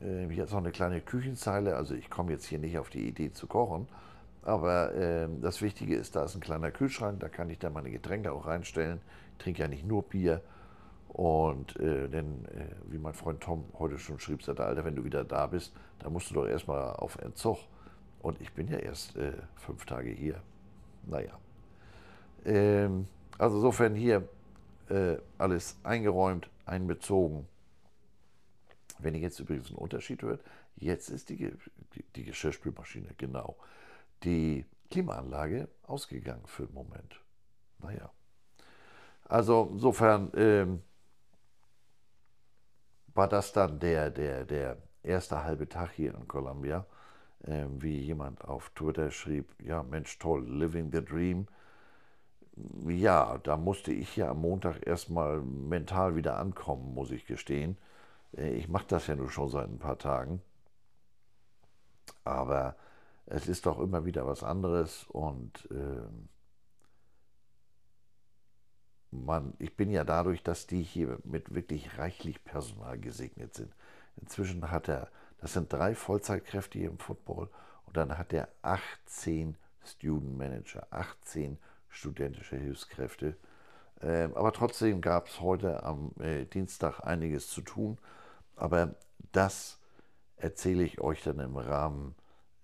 Äh, 0.00 0.26
hier 0.28 0.42
ist 0.42 0.50
noch 0.50 0.58
eine 0.58 0.72
kleine 0.72 1.00
Küchenzeile, 1.00 1.76
also 1.76 1.94
ich 1.94 2.10
komme 2.10 2.32
jetzt 2.32 2.46
hier 2.46 2.58
nicht 2.58 2.76
auf 2.76 2.90
die 2.90 3.06
Idee 3.06 3.32
zu 3.32 3.46
kochen. 3.46 3.86
Aber 4.42 4.94
äh, 4.94 5.28
das 5.40 5.60
Wichtige 5.60 5.96
ist, 5.96 6.16
da 6.16 6.24
ist 6.24 6.34
ein 6.34 6.40
kleiner 6.40 6.70
Kühlschrank, 6.70 7.20
da 7.20 7.28
kann 7.28 7.50
ich 7.50 7.58
dann 7.58 7.72
meine 7.72 7.90
Getränke 7.90 8.32
auch 8.32 8.46
reinstellen. 8.46 9.00
Ich 9.32 9.44
trinke 9.44 9.62
ja 9.62 9.68
nicht 9.68 9.86
nur 9.86 10.02
Bier. 10.02 10.42
Und 11.08 11.78
äh, 11.80 12.08
denn, 12.08 12.44
äh, 12.46 12.66
wie 12.86 12.98
mein 12.98 13.14
Freund 13.14 13.40
Tom 13.42 13.64
heute 13.78 13.98
schon 13.98 14.20
schrieb, 14.20 14.42
sagte, 14.42 14.64
Alter, 14.64 14.84
wenn 14.84 14.94
du 14.94 15.04
wieder 15.04 15.24
da 15.24 15.46
bist, 15.46 15.74
dann 15.98 16.12
musst 16.12 16.30
du 16.30 16.34
doch 16.34 16.46
erstmal 16.46 16.94
auf 16.94 17.16
Entzug. 17.16 17.58
Und 18.22 18.40
ich 18.40 18.52
bin 18.52 18.68
ja 18.68 18.78
erst 18.78 19.16
äh, 19.16 19.32
fünf 19.56 19.84
Tage 19.86 20.10
hier. 20.10 20.40
Naja. 21.06 21.38
Ähm, 22.44 23.06
also 23.38 23.56
insofern 23.56 23.94
hier 23.94 24.28
äh, 24.88 25.16
alles 25.38 25.78
eingeräumt, 25.82 26.48
einbezogen. 26.64 27.46
Wenn 28.98 29.14
ihr 29.14 29.20
jetzt 29.20 29.40
übrigens 29.40 29.68
einen 29.68 29.78
Unterschied 29.78 30.22
hört, 30.22 30.42
jetzt 30.76 31.08
ist 31.08 31.30
die, 31.30 31.52
die, 31.94 32.04
die 32.14 32.24
Geschirrspülmaschine, 32.24 33.08
genau, 33.16 33.56
die 34.22 34.66
Klimaanlage 34.90 35.68
ausgegangen 35.82 36.46
für 36.46 36.66
den 36.66 36.74
Moment. 36.74 37.20
Naja. 37.78 38.10
Also 39.24 39.70
insofern 39.72 40.30
ähm, 40.34 40.82
war 43.14 43.28
das 43.28 43.52
dann 43.52 43.78
der, 43.78 44.10
der, 44.10 44.44
der 44.44 44.76
erste 45.02 45.44
halbe 45.44 45.68
Tag 45.68 45.92
hier 45.92 46.14
in 46.14 46.26
Columbia, 46.26 46.84
äh, 47.44 47.66
wie 47.78 47.98
jemand 48.00 48.44
auf 48.44 48.70
Twitter 48.70 49.10
schrieb, 49.10 49.54
ja 49.62 49.82
Mensch, 49.82 50.18
toll, 50.18 50.44
living 50.48 50.90
the 50.92 51.04
dream. 51.04 51.46
Ja, 52.88 53.38
da 53.38 53.56
musste 53.56 53.92
ich 53.92 54.16
ja 54.16 54.30
am 54.30 54.40
Montag 54.40 54.86
erstmal 54.86 55.40
mental 55.40 56.16
wieder 56.16 56.36
ankommen, 56.36 56.92
muss 56.94 57.10
ich 57.10 57.26
gestehen. 57.26 57.78
Äh, 58.36 58.50
ich 58.54 58.68
mache 58.68 58.86
das 58.88 59.06
ja 59.06 59.14
nur 59.14 59.30
schon 59.30 59.48
seit 59.48 59.68
ein 59.68 59.78
paar 59.78 59.98
Tagen. 59.98 60.42
Aber 62.24 62.76
es 63.30 63.48
ist 63.48 63.66
doch 63.66 63.78
immer 63.78 64.04
wieder 64.04 64.26
was 64.26 64.42
anderes 64.42 65.04
und 65.08 65.68
äh, 65.70 66.02
man, 69.12 69.54
ich 69.58 69.76
bin 69.76 69.90
ja 69.90 70.04
dadurch, 70.04 70.42
dass 70.42 70.66
die 70.66 70.82
hier 70.82 71.18
mit 71.24 71.54
wirklich 71.54 71.98
reichlich 71.98 72.44
Personal 72.44 72.98
gesegnet 72.98 73.54
sind. 73.54 73.72
Inzwischen 74.16 74.70
hat 74.70 74.88
er, 74.88 75.08
das 75.38 75.52
sind 75.52 75.72
drei 75.72 75.94
Vollzeitkräfte 75.94 76.78
hier 76.78 76.90
im 76.90 76.98
Football 76.98 77.48
und 77.86 77.96
dann 77.96 78.18
hat 78.18 78.32
er 78.32 78.48
18 78.62 79.56
Student 79.84 80.36
Manager, 80.36 80.86
18 80.90 81.56
studentische 81.88 82.56
Hilfskräfte. 82.56 83.36
Ähm, 84.02 84.36
aber 84.36 84.52
trotzdem 84.52 85.00
gab 85.00 85.28
es 85.28 85.40
heute 85.40 85.84
am 85.84 86.12
äh, 86.18 86.46
Dienstag 86.46 87.00
einiges 87.00 87.48
zu 87.48 87.62
tun. 87.62 87.98
Aber 88.56 88.94
das 89.32 89.78
erzähle 90.36 90.82
ich 90.82 91.00
euch 91.00 91.22
dann 91.22 91.38
im 91.38 91.56
Rahmen 91.56 92.14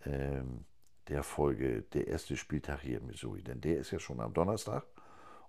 der 0.06 1.22
Folge 1.22 1.82
Der 1.82 2.08
erste 2.08 2.36
Spieltag 2.36 2.80
hier 2.80 2.98
in 2.98 3.06
Missouri. 3.06 3.42
Denn 3.42 3.60
der 3.60 3.78
ist 3.78 3.90
ja 3.90 3.98
schon 3.98 4.20
am 4.20 4.34
Donnerstag. 4.34 4.84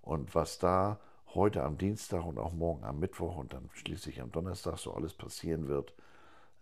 Und 0.01 0.35
was 0.35 0.59
da 0.59 0.99
heute 1.33 1.63
am 1.63 1.77
Dienstag 1.77 2.25
und 2.25 2.37
auch 2.37 2.53
morgen 2.53 2.83
am 2.83 2.99
Mittwoch 2.99 3.37
und 3.37 3.53
dann 3.53 3.69
schließlich 3.73 4.21
am 4.21 4.31
Donnerstag 4.31 4.77
so 4.77 4.93
alles 4.93 5.13
passieren 5.13 5.67
wird, 5.67 5.93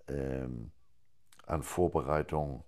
ähm, 0.08 0.72
an 1.46 1.64
Vorbereitung 1.64 2.64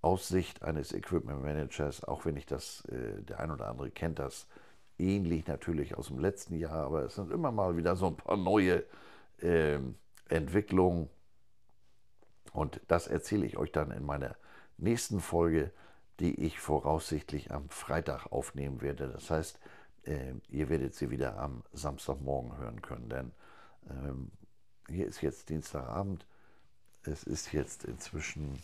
aus 0.00 0.28
Sicht 0.28 0.62
eines 0.62 0.92
Equipment 0.92 1.42
Managers, 1.42 2.04
auch 2.04 2.24
wenn 2.24 2.36
ich 2.36 2.46
das, 2.46 2.84
äh, 2.86 3.22
der 3.22 3.40
ein 3.40 3.50
oder 3.50 3.68
andere 3.68 3.90
kennt 3.90 4.18
das 4.18 4.46
ähnlich 4.98 5.46
natürlich 5.46 5.96
aus 5.96 6.08
dem 6.08 6.18
letzten 6.18 6.58
Jahr, 6.58 6.84
aber 6.84 7.04
es 7.04 7.14
sind 7.14 7.30
immer 7.30 7.52
mal 7.52 7.76
wieder 7.76 7.96
so 7.96 8.06
ein 8.06 8.16
paar 8.16 8.36
neue 8.36 8.84
äh, 9.40 9.78
Entwicklungen 10.28 11.08
und 12.52 12.80
das 12.88 13.06
erzähle 13.06 13.46
ich 13.46 13.56
euch 13.56 13.72
dann 13.72 13.90
in 13.90 14.04
meiner 14.04 14.36
nächsten 14.78 15.20
Folge, 15.20 15.72
die 16.20 16.34
ich 16.44 16.58
voraussichtlich 16.58 17.52
am 17.52 17.68
Freitag 17.68 18.32
aufnehmen 18.32 18.80
werde. 18.80 19.08
Das 19.08 19.30
heißt, 19.30 19.58
äh, 20.04 20.34
ihr 20.48 20.68
werdet 20.68 20.94
sie 20.94 21.10
wieder 21.10 21.38
am 21.38 21.62
Samstagmorgen 21.72 22.56
hören 22.58 22.82
können, 22.82 23.08
denn 23.08 23.32
ähm, 23.90 24.30
hier 24.88 25.06
ist 25.06 25.20
jetzt 25.20 25.48
Dienstagabend. 25.48 26.26
Es 27.04 27.22
ist 27.22 27.52
jetzt 27.52 27.84
inzwischen, 27.84 28.54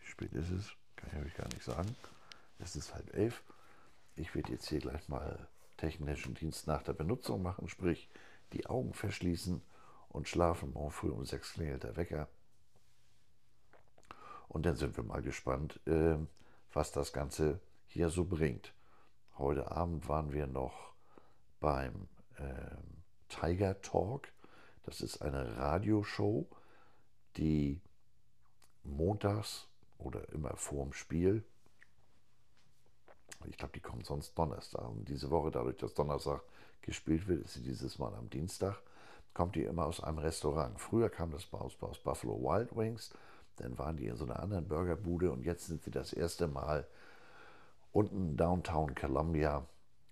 wie 0.00 0.06
spät 0.06 0.32
ist 0.32 0.50
es? 0.50 0.72
Kann 0.96 1.10
ich 1.12 1.26
euch 1.26 1.36
gar 1.36 1.48
nicht 1.48 1.64
sagen. 1.64 1.96
Es 2.58 2.76
ist 2.76 2.94
halb 2.94 3.14
elf. 3.14 3.42
Ich 4.16 4.34
werde 4.34 4.52
jetzt 4.52 4.68
hier 4.68 4.80
gleich 4.80 5.08
mal 5.08 5.48
technischen 5.78 6.34
Dienst 6.34 6.66
nach 6.66 6.82
der 6.82 6.92
Benutzung 6.92 7.42
machen, 7.42 7.68
sprich 7.68 8.10
die 8.52 8.66
Augen 8.66 8.92
verschließen 8.92 9.62
und 10.10 10.28
schlafen. 10.28 10.72
Morgen 10.72 10.90
früh 10.90 11.08
um 11.08 11.24
sechs 11.24 11.54
klingelt 11.54 11.84
der 11.84 11.96
Wecker. 11.96 12.28
Und 14.50 14.66
dann 14.66 14.76
sind 14.76 14.96
wir 14.96 15.04
mal 15.04 15.22
gespannt, 15.22 15.80
äh, 15.86 16.16
was 16.74 16.92
das 16.92 17.14
Ganze 17.14 17.60
hier 17.86 18.10
so 18.10 18.24
bringt. 18.24 18.74
Heute 19.38 19.70
Abend 19.70 20.08
waren 20.08 20.32
wir 20.32 20.46
noch 20.46 20.92
beim 21.60 22.08
äh, 22.36 22.76
Tiger 23.28 23.80
Talk. 23.80 24.28
Das 24.82 25.00
ist 25.00 25.22
eine 25.22 25.56
Radioshow, 25.56 26.46
die 27.38 27.80
montags 28.82 29.66
oder 29.98 30.28
immer 30.32 30.56
vorm 30.56 30.92
Spiel, 30.92 31.44
ich 33.46 33.56
glaube, 33.56 33.72
die 33.72 33.80
kommt 33.80 34.06
sonst 34.06 34.36
Donnerstag. 34.38 34.88
Und 34.88 35.08
diese 35.08 35.30
Woche, 35.30 35.50
dadurch, 35.50 35.76
dass 35.76 35.94
Donnerstag 35.94 36.42
gespielt 36.82 37.26
wird, 37.26 37.44
ist 37.44 37.54
sie 37.54 37.62
dieses 37.62 37.98
Mal 37.98 38.14
am 38.14 38.28
Dienstag, 38.28 38.82
kommt 39.32 39.54
die 39.54 39.64
immer 39.64 39.86
aus 39.86 40.02
einem 40.02 40.18
Restaurant. 40.18 40.78
Früher 40.80 41.08
kam 41.08 41.30
das 41.30 41.50
aus, 41.52 41.80
aus 41.80 41.98
Buffalo 41.98 42.40
Wild 42.42 42.76
Wings, 42.76 43.14
dann 43.60 43.78
waren 43.78 43.96
die 43.96 44.06
in 44.06 44.16
so 44.16 44.24
einer 44.24 44.40
anderen 44.40 44.66
Burgerbude 44.66 45.30
und 45.30 45.44
jetzt 45.44 45.66
sind 45.66 45.82
sie 45.82 45.90
das 45.90 46.12
erste 46.12 46.48
Mal 46.48 46.86
unten 47.92 48.36
Downtown 48.36 48.94
Columbia 48.94 49.66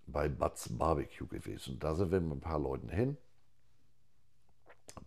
bei 0.07 0.29
Butts 0.29 0.69
Barbecue 0.77 1.27
gewesen. 1.27 1.79
Da 1.79 1.95
sind 1.95 2.11
wir 2.11 2.21
mit 2.21 2.39
ein 2.39 2.41
paar 2.41 2.59
Leuten 2.59 2.89
hin. 2.89 3.17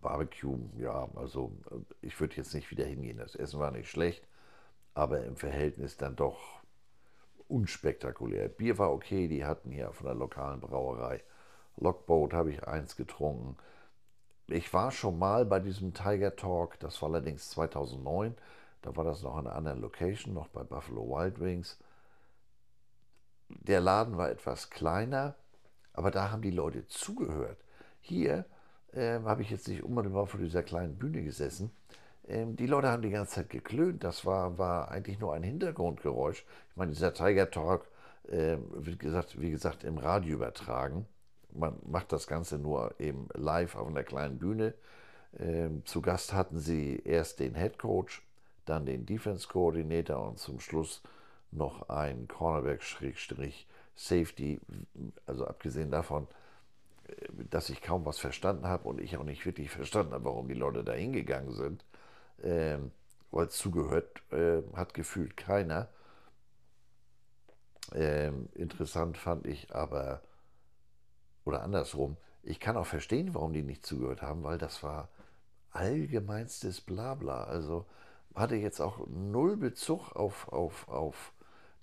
Barbecue, 0.00 0.58
ja, 0.78 1.08
also 1.14 1.52
äh, 1.70 2.06
ich 2.06 2.18
würde 2.20 2.36
jetzt 2.36 2.54
nicht 2.54 2.70
wieder 2.70 2.84
hingehen. 2.84 3.18
Das 3.18 3.34
Essen 3.34 3.60
war 3.60 3.70
nicht 3.70 3.90
schlecht, 3.90 4.26
aber 4.94 5.24
im 5.24 5.36
Verhältnis 5.36 5.96
dann 5.96 6.16
doch 6.16 6.62
unspektakulär. 7.48 8.48
Bier 8.48 8.78
war 8.78 8.92
okay, 8.92 9.28
die 9.28 9.44
hatten 9.44 9.70
hier 9.70 9.92
von 9.92 10.06
der 10.06 10.14
lokalen 10.14 10.60
Brauerei. 10.60 11.22
Lockboat 11.76 12.32
habe 12.32 12.50
ich 12.50 12.66
eins 12.66 12.96
getrunken. 12.96 13.56
Ich 14.48 14.72
war 14.72 14.90
schon 14.90 15.18
mal 15.18 15.44
bei 15.44 15.60
diesem 15.60 15.94
Tiger 15.94 16.36
Talk, 16.36 16.78
das 16.80 17.00
war 17.02 17.08
allerdings 17.10 17.50
2009. 17.50 18.34
Da 18.82 18.96
war 18.96 19.04
das 19.04 19.22
noch 19.22 19.38
in 19.38 19.46
einer 19.46 19.56
anderen 19.56 19.80
Location, 19.80 20.34
noch 20.34 20.48
bei 20.48 20.62
Buffalo 20.64 21.08
Wild 21.08 21.40
Wings 21.40 21.78
der 23.60 23.80
Laden 23.80 24.16
war 24.16 24.30
etwas 24.30 24.70
kleiner, 24.70 25.34
aber 25.92 26.10
da 26.10 26.30
haben 26.30 26.42
die 26.42 26.50
Leute 26.50 26.86
zugehört. 26.86 27.58
Hier 28.00 28.44
äh, 28.92 29.20
habe 29.20 29.42
ich 29.42 29.50
jetzt 29.50 29.68
nicht 29.68 29.82
unmittelbar 29.82 30.26
vor 30.26 30.40
dieser 30.40 30.62
kleinen 30.62 30.96
Bühne 30.96 31.22
gesessen. 31.22 31.70
Ähm, 32.26 32.56
die 32.56 32.66
Leute 32.66 32.88
haben 32.88 33.02
die 33.02 33.10
ganze 33.10 33.34
Zeit 33.34 33.50
geklönt. 33.50 34.04
Das 34.04 34.24
war, 34.24 34.58
war 34.58 34.90
eigentlich 34.90 35.18
nur 35.20 35.34
ein 35.34 35.42
Hintergrundgeräusch. 35.42 36.44
Ich 36.70 36.76
meine, 36.76 36.92
dieser 36.92 37.14
Tiger 37.14 37.50
Talk 37.50 37.86
äh, 38.28 38.56
wird 38.70 38.98
gesagt, 38.98 39.40
wie 39.40 39.50
gesagt 39.50 39.84
im 39.84 39.98
Radio 39.98 40.34
übertragen. 40.34 41.06
Man 41.54 41.78
macht 41.86 42.12
das 42.12 42.26
Ganze 42.26 42.58
nur 42.58 42.94
eben 42.98 43.28
live 43.34 43.76
auf 43.76 43.88
einer 43.88 44.04
kleinen 44.04 44.38
Bühne. 44.38 44.74
Ähm, 45.38 45.84
zu 45.86 46.02
Gast 46.02 46.32
hatten 46.32 46.58
sie 46.58 47.00
erst 47.04 47.40
den 47.40 47.54
Head 47.54 47.78
Coach, 47.78 48.22
dann 48.64 48.86
den 48.86 49.06
Defense 49.06 49.48
Coordinator 49.48 50.28
und 50.28 50.38
zum 50.38 50.60
Schluss 50.60 51.02
noch 51.50 51.88
ein 51.88 52.28
Cornerback-Safety, 52.28 54.60
also 55.26 55.46
abgesehen 55.46 55.90
davon, 55.90 56.26
äh, 57.08 57.26
dass 57.50 57.70
ich 57.70 57.82
kaum 57.82 58.04
was 58.04 58.18
verstanden 58.18 58.66
habe 58.66 58.88
und 58.88 59.00
ich 59.00 59.16
auch 59.16 59.24
nicht 59.24 59.46
wirklich 59.46 59.70
verstanden 59.70 60.12
habe, 60.12 60.24
warum 60.24 60.48
die 60.48 60.54
Leute 60.54 60.84
da 60.84 60.92
hingegangen 60.92 61.52
sind, 61.52 61.84
ähm, 62.42 62.90
weil 63.30 63.48
zugehört 63.48 64.22
äh, 64.32 64.62
hat 64.74 64.94
gefühlt 64.94 65.36
keiner. 65.36 65.88
Ähm, 67.94 68.48
interessant 68.54 69.18
fand 69.18 69.46
ich 69.46 69.74
aber, 69.74 70.22
oder 71.44 71.62
andersrum, 71.62 72.16
ich 72.42 72.60
kann 72.60 72.76
auch 72.76 72.86
verstehen, 72.86 73.34
warum 73.34 73.52
die 73.52 73.62
nicht 73.62 73.86
zugehört 73.86 74.22
haben, 74.22 74.42
weil 74.42 74.58
das 74.58 74.82
war 74.82 75.08
allgemeinstes 75.70 76.80
Blabla. 76.80 77.44
Also 77.44 77.86
hatte 78.34 78.56
jetzt 78.56 78.80
auch 78.80 79.06
null 79.08 79.56
Bezug 79.56 80.12
auf, 80.12 80.48
auf, 80.52 80.88
auf 80.88 81.32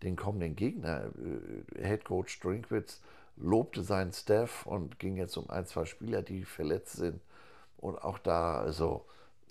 den 0.04 0.16
kommenden 0.16 0.56
Gegner. 0.56 1.12
Äh, 1.78 1.88
Head 1.88 2.06
Coach 2.06 2.40
Drinkwitz 2.40 3.02
lobte 3.38 3.84
seinen 3.84 4.14
Staff 4.14 4.66
und 4.66 5.00
ging 5.00 5.18
jetzt 5.18 5.38
um 5.38 5.50
ein, 5.50 5.66
zwei 5.66 5.86
Spieler, 5.86 6.22
die 6.22 6.44
verletzt 6.44 6.98
sind. 6.98 7.22
Und 7.78 7.98
auch 8.04 8.20
da, 8.20 8.60
also, 8.60 9.06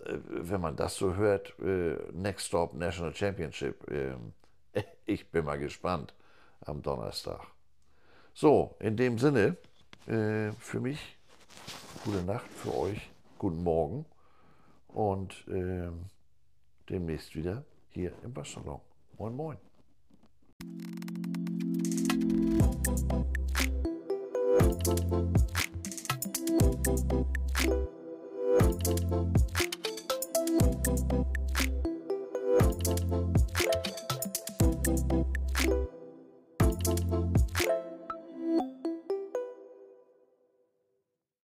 äh, 0.04 0.18
wenn 0.26 0.60
man 0.60 0.76
das 0.76 0.96
so 0.96 1.14
hört, 1.14 1.58
äh, 1.60 1.96
Next 2.12 2.46
Stop 2.46 2.74
National 2.74 3.14
Championship, 3.14 3.90
ähm, 3.90 4.32
ich 5.06 5.30
bin 5.30 5.44
mal 5.44 5.58
gespannt 5.58 6.14
am 6.60 6.82
Donnerstag. 6.82 7.40
So, 8.34 8.76
in 8.78 8.96
dem 8.96 9.18
Sinne, 9.18 9.56
für 10.08 10.80
mich 10.80 11.18
gute 12.02 12.22
Nacht, 12.22 12.50
für 12.50 12.74
euch 12.74 13.10
guten 13.38 13.62
Morgen 13.62 14.06
und 14.88 15.44
demnächst 16.88 17.36
wieder 17.36 17.64
hier 17.90 18.12
im 18.24 18.34
Waschsalon. 18.34 18.80
Moin, 19.18 19.36
moin. 19.36 19.58
Thank 32.84 34.07